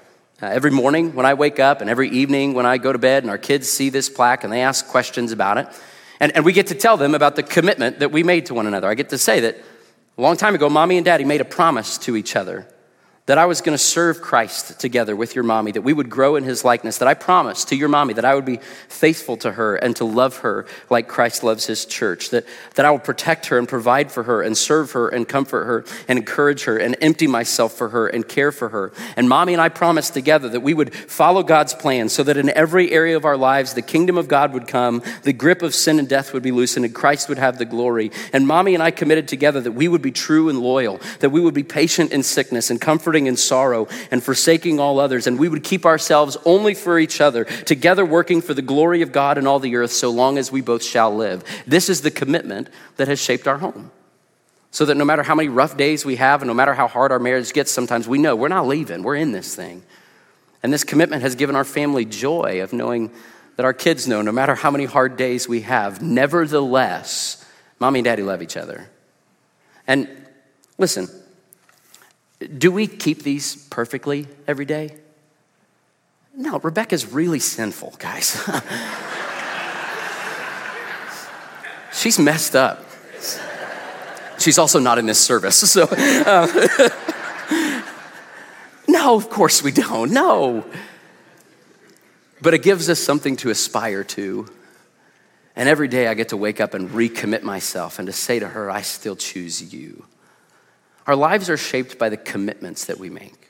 uh, 0.42 0.48
every 0.48 0.72
morning 0.72 1.16
when 1.16 1.26
I 1.26 1.34
wake 1.34 1.60
up 1.60 1.82
and 1.82 1.90
every 1.90 2.10
evening 2.10 2.54
when 2.54 2.66
I 2.66 2.78
go 2.78 2.92
to 2.92 3.00
bed, 3.00 3.24
and 3.24 3.30
our 3.30 3.38
kids 3.38 3.70
see 3.70 3.90
this 3.90 4.10
plaque 4.10 4.44
and 4.44 4.52
they 4.52 4.62
ask 4.62 4.88
questions 4.88 5.32
about 5.32 5.58
it. 5.58 5.68
And, 6.20 6.36
and 6.36 6.46
we 6.46 6.54
get 6.54 6.68
to 6.68 6.76
tell 6.76 6.98
them 6.98 7.16
about 7.16 7.36
the 7.36 7.44
commitment 7.44 8.00
that 8.00 8.12
we 8.12 8.24
made 8.24 8.46
to 8.48 8.54
one 8.54 8.68
another. 8.68 8.90
I 8.90 8.94
get 8.96 9.10
to 9.10 9.18
say 9.18 9.42
that 9.42 9.58
a 10.18 10.22
long 10.22 10.38
time 10.38 10.56
ago, 10.56 10.70
mommy 10.70 10.98
and 10.98 11.06
daddy 11.06 11.26
made 11.26 11.42
a 11.42 11.46
promise 11.46 11.98
to 12.00 12.16
each 12.16 12.36
other 12.36 12.68
that 13.28 13.40
I 13.40 13.48
was 13.48 13.62
going 13.62 13.74
to 13.74 13.84
serve 13.84 14.22
Christ 14.22 14.80
together 14.80 15.16
with 15.16 15.34
your 15.34 15.44
mommy, 15.44 15.72
that 15.72 15.82
we 15.82 15.94
would 15.94 16.12
grow 16.12 16.36
in 16.36 16.44
his 16.44 16.64
likeness, 16.64 17.00
that 17.00 17.08
I 17.08 17.16
promised 17.16 17.70
to 17.70 17.76
your 17.76 17.90
mommy 17.90 18.14
that 18.14 18.26
I 18.26 18.36
would 18.36 18.46
be 18.46 18.60
faithful 18.88 19.36
to 19.38 19.54
her 19.54 19.76
and 19.76 19.96
to 19.96 20.06
love 20.06 20.38
her 20.38 20.68
like 20.92 21.08
Christ 21.08 21.44
loves 21.44 21.66
his 21.66 21.86
church, 21.86 22.30
that, 22.30 22.46
that 22.76 22.86
I 22.86 22.92
will 22.92 23.00
protect 23.00 23.48
her 23.48 23.58
and 23.58 23.68
provide 23.68 24.12
for 24.12 24.24
her 24.24 24.44
and 24.44 24.56
serve 24.56 24.92
her 24.92 25.10
and 25.10 25.28
comfort 25.28 25.66
her 25.66 25.86
and 26.08 26.20
encourage 26.20 26.66
her 26.66 26.78
and 26.78 26.96
empty 27.02 27.26
myself 27.26 27.74
for 27.74 27.90
her 27.90 28.08
and 28.08 28.28
care 28.28 28.52
for 28.52 28.70
her. 28.70 28.94
And 29.18 29.28
mommy 29.28 29.54
and 29.54 29.62
I 29.62 29.70
promised 29.70 30.14
together 30.14 30.48
that 30.50 30.60
we 30.60 30.76
would 30.76 30.94
follow 30.94 31.42
God's 31.42 31.74
plan 31.74 32.10
so 32.10 32.22
that 32.24 32.38
in 32.38 32.52
every 32.52 32.92
area 32.92 33.18
of 33.18 33.26
our 33.26 33.38
lives, 33.38 33.74
the 33.74 33.82
kingdom 33.82 34.20
of 34.20 34.28
God 34.28 34.54
would 34.54 34.68
come, 34.68 35.02
the 35.24 35.34
grip 35.34 35.64
of 35.64 35.74
sin 35.74 35.98
and 35.98 36.08
death 36.08 36.32
would 36.32 36.44
be 36.44 36.52
loosened, 36.52 36.86
and 36.86 36.94
Christ 36.94 37.28
would 37.30 37.40
have 37.40 37.58
the 37.58 37.66
glory. 37.66 38.12
And 38.34 38.48
mommy 38.48 38.76
and 38.76 38.84
I 38.84 38.92
committed 38.92 39.28
together 39.28 39.62
that 39.62 39.72
we 39.72 39.88
would 39.88 40.04
be 40.04 40.12
true 40.12 40.48
and 40.48 40.60
loyal, 40.60 41.02
that 41.22 41.32
we 41.32 41.42
would 41.42 41.56
be 41.56 41.64
patient 41.64 42.12
in 42.12 42.22
sickness 42.22 42.70
and 42.70 42.80
comforting 43.16 43.28
in 43.28 43.38
sorrow 43.38 43.88
and 44.12 44.22
forsaking 44.22 44.80
all 44.80 45.00
others, 45.00 45.26
and 45.26 45.40
we 45.40 45.48
would 45.48 45.64
keep 45.64 45.86
ourselves 45.86 46.36
only 46.44 46.74
for 46.74 47.00
each 47.00 47.22
other, 47.22 47.46
together 47.46 48.04
working 48.04 48.42
for 48.42 48.54
the 48.54 48.62
glory 48.62 49.02
of 49.02 49.14
God 49.14 49.38
and 49.38 49.48
all 49.48 49.60
the 49.60 49.78
earth, 49.78 49.92
so 49.92 50.10
long 50.10 50.38
as 50.38 50.52
we 50.52 50.62
both 50.62 50.84
shall 50.84 51.16
live. 51.16 51.44
This 51.66 51.90
is 51.90 52.02
the 52.02 52.12
commitment 52.12 52.70
that 52.98 53.08
has 53.08 53.20
shaped 53.20 53.48
our 53.48 53.58
home. 53.58 53.92
So 54.72 54.84
that 54.86 54.98
no 54.98 55.06
matter 55.06 55.24
how 55.24 55.36
many 55.36 55.48
rough 55.48 55.78
days 55.78 56.04
we 56.04 56.18
have, 56.18 56.42
and 56.42 56.50
no 56.50 56.54
matter 56.54 56.74
how 56.74 56.90
hard 56.90 57.14
our 57.14 57.20
marriage 57.20 57.54
gets, 57.54 57.72
sometimes 57.72 58.06
we 58.06 58.18
know 58.18 58.36
we're 58.36 58.50
not 58.50 58.68
leaving, 58.68 59.04
we're 59.04 59.16
in 59.16 59.32
this 59.32 59.56
thing. 59.56 59.84
And 60.62 60.74
this 60.74 60.84
commitment 60.84 61.22
has 61.22 61.36
given 61.36 61.56
our 61.56 61.64
family 61.64 62.04
joy 62.04 62.62
of 62.62 62.74
knowing 62.74 63.12
that 63.56 63.64
our 63.64 63.74
kids 63.74 64.08
know 64.08 64.22
no 64.22 64.34
matter 64.34 64.56
how 64.56 64.72
many 64.72 64.84
hard 64.84 65.16
days 65.16 65.48
we 65.48 65.62
have, 65.62 66.02
nevertheless, 66.02 67.46
mommy 67.80 68.00
and 68.00 68.04
daddy 68.04 68.24
love 68.24 68.42
each 68.42 68.58
other. 68.58 68.90
And 69.88 70.10
listen, 70.78 71.08
do 72.40 72.72
we 72.72 72.88
keep 72.88 73.24
these 73.24 73.56
perfectly 73.68 74.28
every 74.48 74.66
day? 74.66 74.96
No, 76.36 76.60
Rebecca's 76.60 77.12
really 77.12 77.40
sinful, 77.40 77.96
guys. 77.98 78.44
She's 81.94 82.20
messed 82.20 82.56
up. 82.56 82.86
She's 84.38 84.58
also 84.58 84.80
not 84.80 84.98
in 84.98 85.06
this 85.06 85.20
service, 85.20 85.58
so. 85.72 85.88
Uh, 85.90 86.46
no, 88.88 89.16
of 89.16 89.30
course 89.30 89.64
we 89.64 89.72
don't. 89.72 90.12
No. 90.12 90.66
But 92.42 92.54
it 92.54 92.64
gives 92.64 92.90
us 92.90 93.00
something 93.00 93.38
to 93.38 93.50
aspire 93.50 94.04
to. 94.04 94.48
And 95.56 95.70
every 95.70 95.88
day 95.88 96.08
I 96.08 96.16
get 96.16 96.30
to 96.30 96.38
wake 96.38 96.60
up 96.60 96.74
and 96.74 96.90
recommit 96.90 97.44
myself 97.44 97.98
and 97.98 98.08
to 98.08 98.14
say 98.14 98.40
to 98.40 98.50
her, 98.50 98.70
I 98.70 98.82
still 98.82 99.16
choose 99.16 99.74
you. 99.74 100.06
Our 101.08 101.16
lives 101.16 101.50
are 101.50 101.58
shaped 101.58 102.00
by 102.00 102.10
the 102.10 102.18
commitments 102.18 102.86
that 102.86 102.98
we 102.98 103.10
make. 103.10 103.46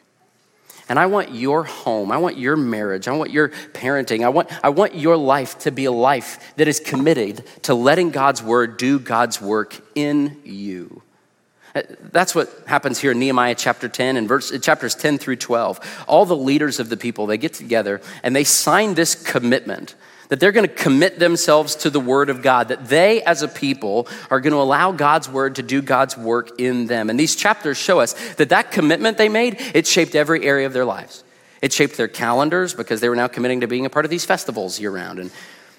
And 0.88 1.00
I 1.00 1.08
want 1.08 1.34
your 1.34 1.64
home, 1.64 2.12
I 2.12 2.18
want 2.18 2.38
your 2.38 2.56
marriage, 2.56 3.08
I 3.08 3.14
want 3.14 3.32
your 3.32 3.50
parenting, 3.50 4.24
I 4.24 4.30
want, 4.30 4.52
I 4.64 4.70
want 4.70 4.94
your 4.94 5.18
life 5.18 5.58
to 5.60 5.72
be 5.72 5.86
a 5.86 5.92
life 5.92 6.54
that 6.58 6.68
is 6.68 6.80
committed 6.80 7.44
to 7.64 7.74
letting 7.74 8.12
God's 8.12 8.44
word 8.44 8.78
do 8.78 9.00
God's 9.00 9.42
work 9.42 9.76
in 9.96 10.40
you. 10.44 11.02
Uh, 11.74 11.82
that's 12.12 12.36
what 12.36 12.54
happens 12.68 13.00
here 13.00 13.12
in 13.12 13.20
Nehemiah 13.20 13.56
chapter 13.56 13.90
10 13.90 14.16
and 14.16 14.28
verse, 14.28 14.58
chapters 14.60 14.94
10 14.94 15.18
through 15.18 15.38
12. 15.38 16.06
All 16.08 16.26
the 16.26 16.38
leaders 16.38 16.80
of 16.80 16.90
the 16.90 16.98
people, 16.98 17.26
they 17.26 17.38
get 17.38 17.54
together 17.54 18.00
and 18.22 18.36
they 18.36 18.44
sign 18.44 18.94
this 18.94 19.16
commitment 19.16 19.96
that 20.30 20.40
they're 20.40 20.52
going 20.52 20.68
to 20.68 20.74
commit 20.74 21.20
themselves 21.20 21.76
to 21.78 21.90
the 21.90 22.00
Word 22.00 22.30
of 22.30 22.42
God, 22.42 22.70
that 22.70 22.88
they 22.88 23.22
as 23.24 23.42
a 23.42 23.48
people 23.48 24.08
are 24.30 24.40
going 24.40 24.54
to 24.54 24.60
allow 24.60 24.92
God's 24.92 25.30
Word 25.30 25.56
to 25.56 25.64
do 25.64 25.82
God's 25.82 26.18
work 26.18 26.60
in 26.60 26.88
them. 26.88 27.10
And 27.10 27.20
these 27.20 27.36
chapters 27.36 27.78
show 27.78 28.00
us 28.00 28.14
that 28.36 28.50
that 28.50 28.72
commitment 28.72 29.18
they 29.18 29.30
made, 29.30 29.58
it 29.74 29.88
shaped 29.88 30.16
every 30.16 30.46
area 30.46 30.66
of 30.66 30.74
their 30.74 30.86
lives. 30.86 31.24
It 31.62 31.74
shaped 31.74 31.98
their 31.98 32.08
calendars 32.08 32.74
because 32.74 33.02
they 33.02 33.10
were 33.10 33.16
now 33.16 33.28
committing 33.28 33.62
to 33.62 33.68
being 33.68 33.86
a 33.86 33.90
part 33.90 34.06
of 34.06 34.12
these 34.12 34.26
festivals 34.26 34.80
year 34.80 34.92
round. 34.92 35.20
And 35.20 35.32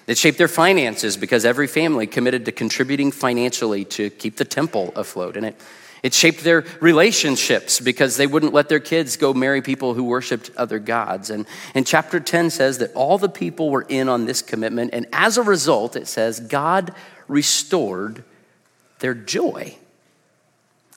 it 0.07 0.17
shaped 0.17 0.37
their 0.37 0.47
finances 0.47 1.17
because 1.17 1.45
every 1.45 1.67
family 1.67 2.07
committed 2.07 2.45
to 2.45 2.51
contributing 2.51 3.11
financially 3.11 3.85
to 3.85 4.09
keep 4.09 4.37
the 4.37 4.45
temple 4.45 4.91
afloat. 4.95 5.37
And 5.37 5.45
it 5.45 5.55
it 6.03 6.13
shaped 6.13 6.43
their 6.43 6.65
relationships 6.79 7.79
because 7.79 8.17
they 8.17 8.27
wouldn't 8.27 8.53
let 8.53 8.69
their 8.69 8.79
kids 8.79 9.17
go 9.17 9.33
marry 9.33 9.61
people 9.61 9.93
who 9.93 10.03
worshiped 10.03 10.51
other 10.55 10.79
gods. 10.79 11.29
And, 11.29 11.45
and 11.73 11.85
chapter 11.85 12.19
10 12.19 12.49
says 12.49 12.77
that 12.77 12.93
all 12.93 13.17
the 13.17 13.29
people 13.29 13.69
were 13.69 13.85
in 13.87 14.09
on 14.09 14.25
this 14.25 14.41
commitment. 14.41 14.91
And 14.93 15.07
as 15.11 15.37
a 15.37 15.43
result, 15.43 15.95
it 15.95 16.07
says 16.07 16.39
God 16.39 16.93
restored 17.27 18.23
their 18.99 19.13
joy. 19.13 19.77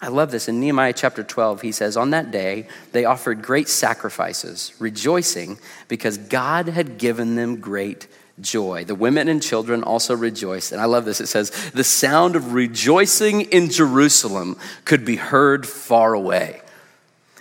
I 0.03 0.09
love 0.09 0.31
this. 0.31 0.49
In 0.49 0.61
Nehemiah 0.61 0.95
chapter 0.95 1.23
12, 1.23 1.61
he 1.61 1.73
says, 1.73 1.97
On 1.97 2.11
that 2.11 2.31
day, 2.31 2.69
they 2.93 3.05
offered 3.05 3.43
great 3.43 3.69
sacrifices, 3.69 4.73
rejoicing 4.79 5.59
because 5.89 6.17
God 6.17 6.69
had 6.69 6.97
given 6.97 7.35
them 7.35 7.61
great 7.61 8.07
joy. 8.43 8.85
The 8.85 8.95
women 8.95 9.29
and 9.29 9.43
children 9.43 9.83
also 9.83 10.15
rejoiced. 10.15 10.73
And 10.73 10.81
I 10.81 10.87
love 10.87 11.05
this. 11.05 11.21
It 11.21 11.27
says, 11.27 11.51
The 11.73 11.85
sound 11.85 12.37
of 12.37 12.55
rejoicing 12.55 13.43
in 13.43 13.71
Jerusalem 13.71 14.57
could 14.85 15.05
be 15.05 15.17
heard 15.17 15.67
far 15.67 16.15
away. 16.15 16.63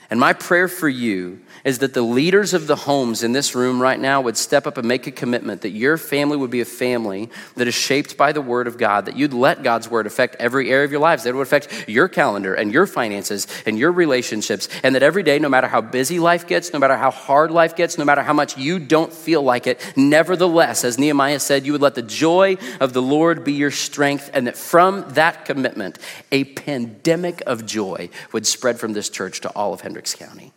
And 0.10 0.20
my 0.20 0.34
prayer 0.34 0.68
for 0.68 0.90
you 0.90 1.40
is 1.70 1.80
that 1.80 1.94
the 1.94 2.02
leaders 2.02 2.56
of 2.56 2.66
the 2.66 2.76
homes 2.76 3.22
in 3.22 3.32
this 3.32 3.54
room 3.54 3.80
right 3.80 4.00
now 4.00 4.20
would 4.20 4.36
step 4.36 4.66
up 4.66 4.80
and 4.80 4.88
make 4.88 5.06
a 5.06 5.12
commitment 5.12 5.62
that 5.62 5.70
your 5.70 5.98
family 5.98 6.36
would 6.36 6.50
be 6.50 6.62
a 6.62 6.66
family 6.66 7.30
that 7.58 7.68
is 7.68 7.76
shaped 7.76 8.18
by 8.18 8.32
the 8.32 8.42
Word 8.42 8.66
of 8.66 8.76
God, 8.76 9.06
that 9.06 9.16
you'd 9.16 9.34
let 9.34 9.62
God's 9.62 9.88
Word 9.88 10.08
affect 10.08 10.36
every 10.40 10.72
area 10.72 10.86
of 10.86 10.90
your 10.90 11.00
lives, 11.00 11.24
that 11.24 11.30
it 11.30 11.36
would 11.36 11.44
affect 11.44 11.88
your 11.88 12.08
calendar 12.08 12.56
and 12.56 12.74
your 12.74 12.88
finances 12.88 13.46
and 13.68 13.78
your 13.78 13.92
relationships, 13.92 14.68
and 14.82 14.96
that 14.96 15.04
every 15.04 15.22
day, 15.22 15.38
no 15.38 15.48
matter 15.48 15.68
how 15.68 15.80
busy 15.80 16.18
life 16.18 16.48
gets, 16.48 16.74
no 16.74 16.80
matter 16.80 16.98
how 16.98 17.12
hard 17.12 17.52
life 17.52 17.76
gets, 17.76 18.00
no 18.00 18.04
matter 18.04 18.24
how 18.24 18.34
much 18.34 18.58
you 18.58 18.80
don't 18.80 19.14
feel 19.14 19.44
like 19.44 19.68
it, 19.68 19.94
nevertheless, 19.96 20.84
as 20.84 20.98
Nehemiah 20.98 21.40
said, 21.40 21.68
you 21.68 21.74
would 21.74 21.84
let 21.84 21.94
the 21.94 22.02
joy 22.02 22.58
of 22.80 22.94
the 22.94 23.02
Lord 23.04 23.44
be 23.44 23.54
your 23.54 23.70
strength, 23.70 24.32
and 24.34 24.48
that 24.48 24.58
from 24.58 25.06
that 25.10 25.46
commitment, 25.46 26.00
a 26.32 26.46
pandemic 26.46 27.44
of 27.46 27.68
joy 27.68 28.10
would 28.32 28.48
spread 28.48 28.80
from 28.80 28.94
this 28.94 29.08
church 29.08 29.40
to 29.42 29.50
all 29.50 29.72
of 29.72 29.82
Hendricks 29.82 30.16
County. 30.16 30.52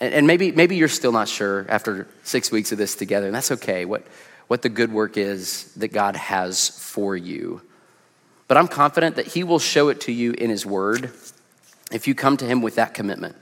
And, 0.00 0.26
maybe, 0.26 0.50
maybe 0.50 0.76
you're 0.76 0.88
still 0.88 1.12
not 1.12 1.28
sure 1.28 1.66
after 1.68 2.08
six 2.22 2.50
weeks 2.50 2.72
of 2.72 2.78
this 2.78 2.94
together, 2.94 3.26
and 3.26 3.34
that's 3.34 3.50
okay, 3.50 3.84
what, 3.84 4.06
what 4.46 4.62
the 4.62 4.70
good 4.70 4.90
work 4.90 5.18
is 5.18 5.72
that 5.74 5.88
God 5.88 6.16
has 6.16 6.70
for 6.70 7.16
you. 7.16 7.60
But 8.48 8.56
I'm 8.56 8.66
confident 8.66 9.16
that 9.16 9.26
He 9.26 9.44
will 9.44 9.58
show 9.58 9.90
it 9.90 10.00
to 10.02 10.12
you 10.12 10.32
in 10.32 10.48
His 10.48 10.64
Word 10.64 11.10
if 11.92 12.08
you 12.08 12.14
come 12.14 12.38
to 12.38 12.46
Him 12.46 12.62
with 12.62 12.76
that 12.76 12.94
commitment 12.94 13.36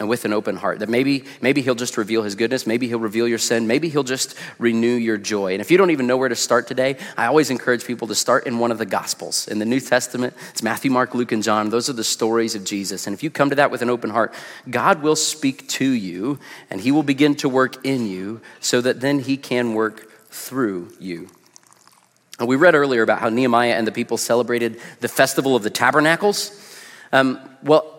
and 0.00 0.08
with 0.08 0.24
an 0.24 0.32
open 0.32 0.56
heart 0.56 0.80
that 0.80 0.88
maybe 0.88 1.24
maybe 1.40 1.62
he'll 1.62 1.76
just 1.76 1.96
reveal 1.96 2.22
his 2.24 2.34
goodness 2.34 2.66
maybe 2.66 2.88
he'll 2.88 2.98
reveal 2.98 3.28
your 3.28 3.38
sin 3.38 3.66
maybe 3.66 3.88
he'll 3.88 4.02
just 4.02 4.34
renew 4.58 4.94
your 4.94 5.16
joy. 5.16 5.52
And 5.52 5.60
if 5.60 5.70
you 5.70 5.78
don't 5.78 5.90
even 5.90 6.08
know 6.08 6.16
where 6.16 6.28
to 6.28 6.36
start 6.36 6.66
today 6.66 6.96
i 7.16 7.26
always 7.26 7.50
encourage 7.50 7.84
people 7.84 8.08
to 8.08 8.14
start 8.14 8.46
in 8.46 8.58
one 8.58 8.72
of 8.72 8.78
the 8.78 8.86
gospels 8.86 9.46
in 9.46 9.58
the 9.60 9.64
new 9.64 9.80
testament. 9.80 10.34
It's 10.50 10.62
matthew 10.62 10.90
mark 10.90 11.14
luke 11.14 11.30
and 11.30 11.42
john. 11.42 11.70
Those 11.70 11.88
are 11.88 11.92
the 11.92 12.04
stories 12.04 12.54
of 12.56 12.64
jesus. 12.64 13.06
And 13.06 13.14
if 13.14 13.22
you 13.22 13.30
come 13.30 13.50
to 13.50 13.56
that 13.56 13.70
with 13.70 13.82
an 13.82 13.90
open 13.90 14.10
heart 14.10 14.34
god 14.68 15.00
will 15.00 15.16
speak 15.16 15.68
to 15.68 15.88
you 15.88 16.40
and 16.70 16.80
he 16.80 16.90
will 16.90 17.04
begin 17.04 17.36
to 17.36 17.48
work 17.48 17.84
in 17.86 18.06
you 18.06 18.40
so 18.60 18.80
that 18.80 19.00
then 19.00 19.20
he 19.20 19.36
can 19.36 19.74
work 19.74 20.10
through 20.30 20.92
you. 20.98 21.28
And 22.40 22.48
we 22.48 22.56
read 22.56 22.74
earlier 22.74 23.02
about 23.02 23.20
how 23.20 23.28
nehemiah 23.28 23.74
and 23.74 23.86
the 23.86 23.92
people 23.92 24.16
celebrated 24.16 24.80
the 24.98 25.06
festival 25.06 25.54
of 25.54 25.62
the 25.62 25.70
tabernacles. 25.70 26.50
Um, 27.12 27.38
well 27.62 27.93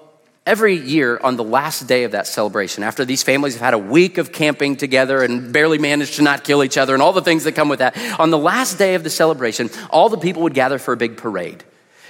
Every 0.45 0.75
year, 0.75 1.19
on 1.23 1.37
the 1.37 1.43
last 1.43 1.87
day 1.87 2.03
of 2.03 2.11
that 2.11 2.27
celebration, 2.27 2.83
after 2.83 3.03
these 3.03 3.23
families 3.23 3.55
have 3.55 3.63
had 3.63 3.73
a 3.73 3.79
week 3.79 4.19
of 4.19 4.31
camping 4.31 4.75
together 4.75 5.23
and 5.23 5.51
barely 5.51 5.79
managed 5.79 6.17
to 6.17 6.21
not 6.21 6.43
kill 6.43 6.63
each 6.63 6.77
other 6.77 6.93
and 6.93 7.01
all 7.01 7.13
the 7.13 7.23
things 7.23 7.45
that 7.45 7.53
come 7.53 7.67
with 7.67 7.79
that, 7.79 7.97
on 8.19 8.29
the 8.29 8.37
last 8.37 8.77
day 8.77 8.93
of 8.93 9.03
the 9.03 9.09
celebration, 9.09 9.71
all 9.89 10.07
the 10.07 10.19
people 10.19 10.43
would 10.43 10.53
gather 10.53 10.77
for 10.77 10.93
a 10.93 10.97
big 10.97 11.17
parade. 11.17 11.63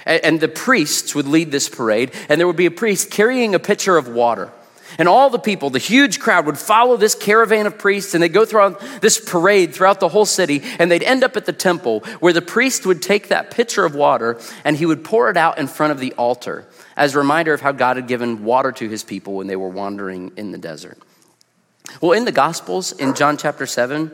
And 0.04 0.38
the 0.38 0.48
priests 0.48 1.14
would 1.14 1.26
lead 1.26 1.50
this 1.50 1.70
parade, 1.70 2.12
and 2.28 2.38
there 2.38 2.46
would 2.46 2.56
be 2.56 2.66
a 2.66 2.70
priest 2.70 3.10
carrying 3.10 3.54
a 3.54 3.58
pitcher 3.58 3.96
of 3.96 4.06
water. 4.06 4.52
And 4.98 5.08
all 5.08 5.30
the 5.30 5.38
people, 5.38 5.70
the 5.70 5.78
huge 5.78 6.20
crowd, 6.20 6.44
would 6.44 6.58
follow 6.58 6.98
this 6.98 7.14
caravan 7.14 7.66
of 7.66 7.78
priests 7.78 8.14
and 8.14 8.22
they'd 8.22 8.32
go 8.32 8.44
through 8.44 8.76
this 9.00 9.18
parade 9.18 9.74
throughout 9.74 9.98
the 9.98 10.08
whole 10.08 10.24
city. 10.24 10.62
And 10.78 10.90
they'd 10.90 11.02
end 11.02 11.24
up 11.24 11.36
at 11.36 11.44
the 11.44 11.52
temple 11.52 12.00
where 12.20 12.32
the 12.32 12.40
priest 12.40 12.86
would 12.86 13.02
take 13.02 13.28
that 13.28 13.50
pitcher 13.50 13.84
of 13.84 13.94
water 13.94 14.38
and 14.64 14.76
he 14.76 14.86
would 14.86 15.04
pour 15.04 15.28
it 15.28 15.36
out 15.36 15.58
in 15.58 15.66
front 15.66 15.90
of 15.90 15.98
the 15.98 16.12
altar 16.14 16.66
as 16.96 17.14
a 17.14 17.18
reminder 17.18 17.52
of 17.52 17.60
how 17.60 17.72
God 17.72 17.96
had 17.96 18.06
given 18.06 18.44
water 18.44 18.72
to 18.72 18.88
his 18.88 19.04
people 19.04 19.34
when 19.34 19.46
they 19.46 19.56
were 19.56 19.68
wandering 19.68 20.32
in 20.36 20.52
the 20.52 20.58
desert. 20.58 20.98
Well, 22.00 22.12
in 22.12 22.24
the 22.24 22.32
Gospels, 22.32 22.92
in 22.92 23.14
John 23.14 23.36
chapter 23.36 23.66
7, 23.66 24.10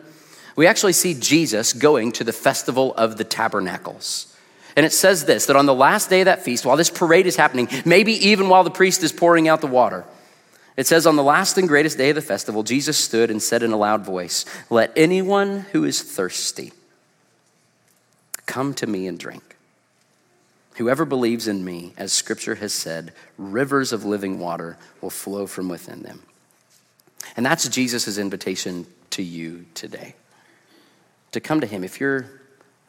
we 0.57 0.67
actually 0.67 0.93
see 0.93 1.15
Jesus 1.15 1.73
going 1.73 2.13
to 2.13 2.25
the 2.25 2.33
festival 2.33 2.95
of 2.95 3.17
the 3.17 3.25
tabernacles. 3.25 4.37
And 4.77 4.85
it 4.87 4.93
says 4.93 5.25
this 5.25 5.47
that 5.47 5.57
on 5.57 5.67
the 5.67 5.75
last 5.75 6.11
day 6.11 6.23
of 6.23 6.27
that 6.27 6.43
feast, 6.43 6.65
while 6.67 6.77
this 6.77 6.91
parade 6.91 7.27
is 7.27 7.37
happening, 7.37 7.69
maybe 7.85 8.13
even 8.29 8.49
while 8.49 8.65
the 8.65 8.71
priest 8.71 9.03
is 9.03 9.13
pouring 9.13 9.49
out 9.49 9.61
the 9.61 9.67
water, 9.67 10.05
it 10.77 10.87
says, 10.87 11.07
On 11.07 11.17
the 11.17 11.23
last 11.23 11.59
and 11.59 11.69
greatest 11.69 11.99
day 11.99 12.11
of 12.11 12.15
the 12.15 12.23
festival, 12.23 12.63
Jesus 12.63 12.97
stood 12.97 13.31
and 13.31 13.43
said 13.43 13.63
in 13.63 13.73
a 13.73 13.77
loud 13.77 14.05
voice, 14.05 14.45
Let 14.71 14.93
anyone 14.97 15.61
who 15.73 15.85
is 15.85 16.03
thirsty 16.03 16.73
come 18.47 18.75
to 18.75 18.87
me 18.87 19.07
and 19.07 19.19
drink. 19.19 19.57
Whoever 20.77 21.05
believes 21.05 21.49
in 21.49 21.65
me, 21.65 21.93
as 21.97 22.13
scripture 22.13 22.55
has 22.57 22.73
said, 22.73 23.13
rivers 23.37 23.93
of 23.93 24.05
living 24.05 24.39
water 24.39 24.79
will 25.01 25.11
flow 25.11 25.47
from 25.47 25.69
within 25.69 26.03
them. 26.03 26.23
And 27.37 27.45
that's 27.45 27.69
Jesus' 27.69 28.19
invitation 28.19 28.87
to 29.11 29.23
you 29.23 29.67
today 29.75 30.15
to 31.33 31.41
come 31.41 31.61
to 31.61 31.67
him 31.67 31.83
if 31.83 32.01
you're 32.01 32.27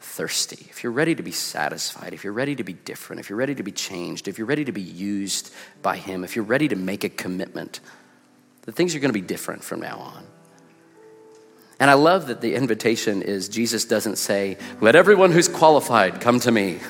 thirsty, 0.00 0.66
if 0.68 0.82
you're 0.82 0.92
ready 0.92 1.14
to 1.14 1.22
be 1.22 1.32
satisfied, 1.32 2.12
if 2.12 2.24
you're 2.24 2.32
ready 2.32 2.54
to 2.54 2.64
be 2.64 2.74
different, 2.74 3.20
if 3.20 3.30
you're 3.30 3.38
ready 3.38 3.54
to 3.54 3.62
be 3.62 3.72
changed, 3.72 4.28
if 4.28 4.38
you're 4.38 4.46
ready 4.46 4.64
to 4.64 4.72
be 4.72 4.82
used 4.82 5.52
by 5.82 5.96
him, 5.96 6.24
if 6.24 6.36
you're 6.36 6.44
ready 6.44 6.68
to 6.68 6.76
make 6.76 7.04
a 7.04 7.08
commitment, 7.08 7.80
the 8.62 8.72
things 8.72 8.94
are 8.94 8.98
going 8.98 9.12
to 9.12 9.18
be 9.18 9.26
different 9.26 9.64
from 9.64 9.80
now 9.80 9.98
on. 9.98 10.24
And 11.80 11.90
I 11.90 11.94
love 11.94 12.28
that 12.28 12.40
the 12.40 12.54
invitation 12.54 13.22
is 13.22 13.48
Jesus 13.48 13.84
doesn't 13.84 14.16
say, 14.16 14.58
Let 14.80 14.94
everyone 14.94 15.32
who's 15.32 15.48
qualified 15.48 16.20
come 16.20 16.38
to 16.40 16.52
me. 16.52 16.78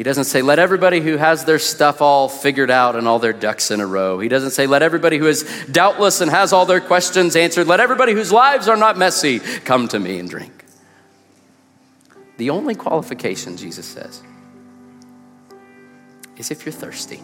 He 0.00 0.04
doesn't 0.04 0.24
say, 0.24 0.40
let 0.40 0.58
everybody 0.58 1.00
who 1.00 1.18
has 1.18 1.44
their 1.44 1.58
stuff 1.58 2.00
all 2.00 2.30
figured 2.30 2.70
out 2.70 2.96
and 2.96 3.06
all 3.06 3.18
their 3.18 3.34
ducks 3.34 3.70
in 3.70 3.80
a 3.80 3.86
row. 3.86 4.18
He 4.18 4.30
doesn't 4.30 4.52
say, 4.52 4.66
let 4.66 4.80
everybody 4.80 5.18
who 5.18 5.26
is 5.26 5.42
doubtless 5.70 6.22
and 6.22 6.30
has 6.30 6.54
all 6.54 6.64
their 6.64 6.80
questions 6.80 7.36
answered, 7.36 7.66
let 7.66 7.80
everybody 7.80 8.14
whose 8.14 8.32
lives 8.32 8.66
are 8.66 8.78
not 8.78 8.96
messy 8.96 9.40
come 9.40 9.88
to 9.88 9.98
me 9.98 10.18
and 10.18 10.30
drink. 10.30 10.64
The 12.38 12.48
only 12.48 12.74
qualification, 12.74 13.58
Jesus 13.58 13.84
says, 13.84 14.22
is 16.38 16.50
if 16.50 16.64
you're 16.64 16.72
thirsty. 16.72 17.20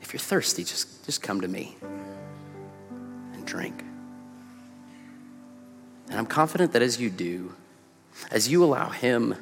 If 0.00 0.12
you're 0.12 0.20
thirsty, 0.20 0.62
just, 0.62 1.04
just 1.06 1.22
come 1.22 1.40
to 1.40 1.48
me 1.48 1.76
and 3.32 3.44
drink. 3.44 3.82
And 6.08 6.20
I'm 6.20 6.26
confident 6.26 6.72
that 6.74 6.82
as 6.82 7.00
you 7.00 7.10
do, 7.10 7.56
as 8.30 8.48
you 8.48 8.62
allow 8.62 8.90
Him 8.90 9.34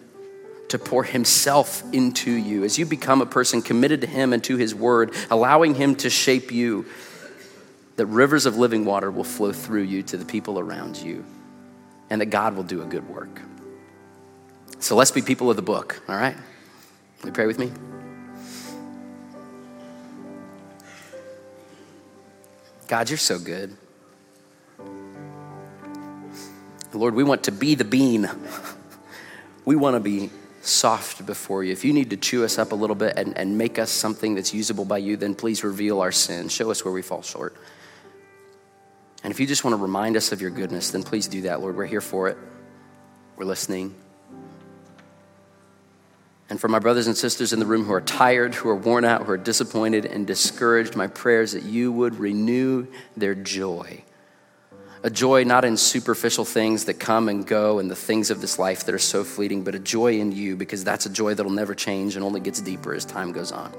to 0.68 0.78
pour 0.78 1.04
Himself 1.04 1.82
into 1.92 2.30
you, 2.30 2.64
as 2.64 2.78
you 2.78 2.86
become 2.86 3.20
a 3.20 3.26
person 3.26 3.62
committed 3.62 4.00
to 4.00 4.06
Him 4.06 4.32
and 4.32 4.42
to 4.44 4.56
His 4.56 4.74
Word, 4.74 5.14
allowing 5.30 5.74
Him 5.74 5.94
to 5.96 6.10
shape 6.10 6.50
you, 6.52 6.86
that 7.96 8.06
rivers 8.06 8.46
of 8.46 8.56
living 8.56 8.84
water 8.84 9.10
will 9.10 9.24
flow 9.24 9.52
through 9.52 9.82
you 9.82 10.02
to 10.04 10.16
the 10.16 10.24
people 10.24 10.58
around 10.58 10.96
you, 10.96 11.24
and 12.10 12.20
that 12.20 12.26
God 12.26 12.56
will 12.56 12.62
do 12.62 12.82
a 12.82 12.84
good 12.84 13.08
work. 13.08 13.40
So 14.78 14.96
let's 14.96 15.10
be 15.10 15.22
people 15.22 15.50
of 15.50 15.56
the 15.56 15.62
book, 15.62 16.02
all 16.08 16.16
right? 16.16 16.36
Will 17.20 17.28
you 17.28 17.32
pray 17.32 17.46
with 17.46 17.58
me? 17.58 17.72
God, 22.86 23.08
you're 23.08 23.16
so 23.16 23.38
good. 23.38 23.76
Lord, 26.92 27.14
we 27.14 27.24
want 27.24 27.44
to 27.44 27.52
be 27.52 27.74
the 27.74 27.84
bean. 27.84 28.28
We 29.66 29.74
want 29.74 29.94
to 29.94 30.00
be 30.00 30.30
soft 30.66 31.24
before 31.24 31.64
you. 31.64 31.72
If 31.72 31.84
you 31.84 31.92
need 31.92 32.10
to 32.10 32.16
chew 32.16 32.44
us 32.44 32.58
up 32.58 32.72
a 32.72 32.74
little 32.74 32.96
bit 32.96 33.16
and, 33.16 33.36
and 33.36 33.56
make 33.56 33.78
us 33.78 33.90
something 33.90 34.34
that's 34.34 34.52
usable 34.52 34.84
by 34.84 34.98
you, 34.98 35.16
then 35.16 35.34
please 35.34 35.64
reveal 35.64 36.00
our 36.00 36.12
sin. 36.12 36.48
Show 36.48 36.70
us 36.70 36.84
where 36.84 36.92
we 36.92 37.02
fall 37.02 37.22
short. 37.22 37.56
And 39.22 39.32
if 39.32 39.40
you 39.40 39.46
just 39.46 39.64
want 39.64 39.72
to 39.72 39.82
remind 39.82 40.16
us 40.16 40.32
of 40.32 40.40
your 40.40 40.50
goodness, 40.50 40.90
then 40.90 41.02
please 41.02 41.28
do 41.28 41.42
that, 41.42 41.60
Lord. 41.60 41.76
We're 41.76 41.86
here 41.86 42.00
for 42.00 42.28
it. 42.28 42.36
We're 43.36 43.44
listening. 43.44 43.94
And 46.48 46.60
for 46.60 46.68
my 46.68 46.78
brothers 46.78 47.08
and 47.08 47.16
sisters 47.16 47.52
in 47.52 47.58
the 47.58 47.66
room 47.66 47.84
who 47.84 47.92
are 47.92 48.00
tired, 48.00 48.54
who 48.54 48.68
are 48.68 48.76
worn 48.76 49.04
out, 49.04 49.24
who 49.24 49.32
are 49.32 49.36
disappointed 49.36 50.04
and 50.04 50.26
discouraged, 50.26 50.94
my 50.94 51.08
prayer 51.08 51.42
is 51.42 51.52
that 51.52 51.64
you 51.64 51.90
would 51.90 52.20
renew 52.20 52.86
their 53.16 53.34
joy 53.34 54.04
a 55.06 55.10
joy 55.10 55.44
not 55.44 55.64
in 55.64 55.76
superficial 55.76 56.44
things 56.44 56.86
that 56.86 56.94
come 56.94 57.28
and 57.28 57.46
go 57.46 57.78
and 57.78 57.88
the 57.88 57.94
things 57.94 58.28
of 58.28 58.40
this 58.40 58.58
life 58.58 58.84
that 58.86 58.92
are 58.92 58.98
so 58.98 59.22
fleeting, 59.22 59.62
but 59.62 59.72
a 59.72 59.78
joy 59.78 60.18
in 60.18 60.32
you 60.32 60.56
because 60.56 60.82
that's 60.82 61.06
a 61.06 61.08
joy 61.08 61.32
that'll 61.32 61.52
never 61.52 61.76
change 61.76 62.16
and 62.16 62.24
only 62.24 62.40
gets 62.40 62.60
deeper 62.60 62.92
as 62.92 63.04
time 63.04 63.30
goes 63.30 63.52
on. 63.52 63.72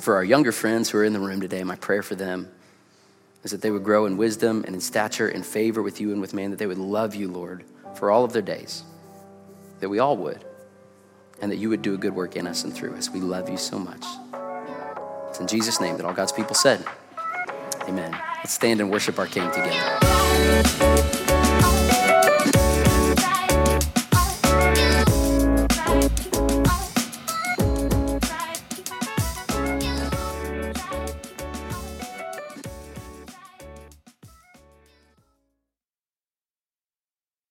For 0.00 0.16
our 0.16 0.24
younger 0.24 0.50
friends 0.50 0.90
who 0.90 0.98
are 0.98 1.04
in 1.04 1.12
the 1.12 1.20
room 1.20 1.40
today, 1.40 1.62
my 1.62 1.76
prayer 1.76 2.02
for 2.02 2.16
them 2.16 2.50
is 3.44 3.52
that 3.52 3.62
they 3.62 3.70
would 3.70 3.84
grow 3.84 4.04
in 4.06 4.16
wisdom 4.16 4.64
and 4.66 4.74
in 4.74 4.80
stature 4.80 5.28
and 5.28 5.46
favor 5.46 5.80
with 5.80 6.00
you 6.00 6.10
and 6.10 6.20
with 6.20 6.34
man, 6.34 6.50
that 6.50 6.58
they 6.58 6.66
would 6.66 6.76
love 6.76 7.14
you, 7.14 7.28
Lord, 7.28 7.62
for 7.94 8.10
all 8.10 8.24
of 8.24 8.32
their 8.32 8.42
days, 8.42 8.82
that 9.78 9.90
we 9.90 10.00
all 10.00 10.16
would, 10.16 10.44
and 11.40 11.52
that 11.52 11.56
you 11.58 11.68
would 11.68 11.82
do 11.82 11.94
a 11.94 11.98
good 11.98 12.16
work 12.16 12.34
in 12.34 12.48
us 12.48 12.64
and 12.64 12.74
through 12.74 12.96
us. 12.96 13.10
We 13.10 13.20
love 13.20 13.48
you 13.48 13.58
so 13.58 13.78
much. 13.78 14.04
It's 15.28 15.38
in 15.38 15.46
Jesus' 15.46 15.80
name 15.80 15.98
that 15.98 16.04
all 16.04 16.14
God's 16.14 16.32
people 16.32 16.56
said, 16.56 16.84
Amen. 17.88 18.12
Let's 18.38 18.52
stand 18.52 18.80
and 18.80 18.90
worship 18.90 19.18
our 19.18 19.26
King 19.26 19.50
together. 19.50 21.21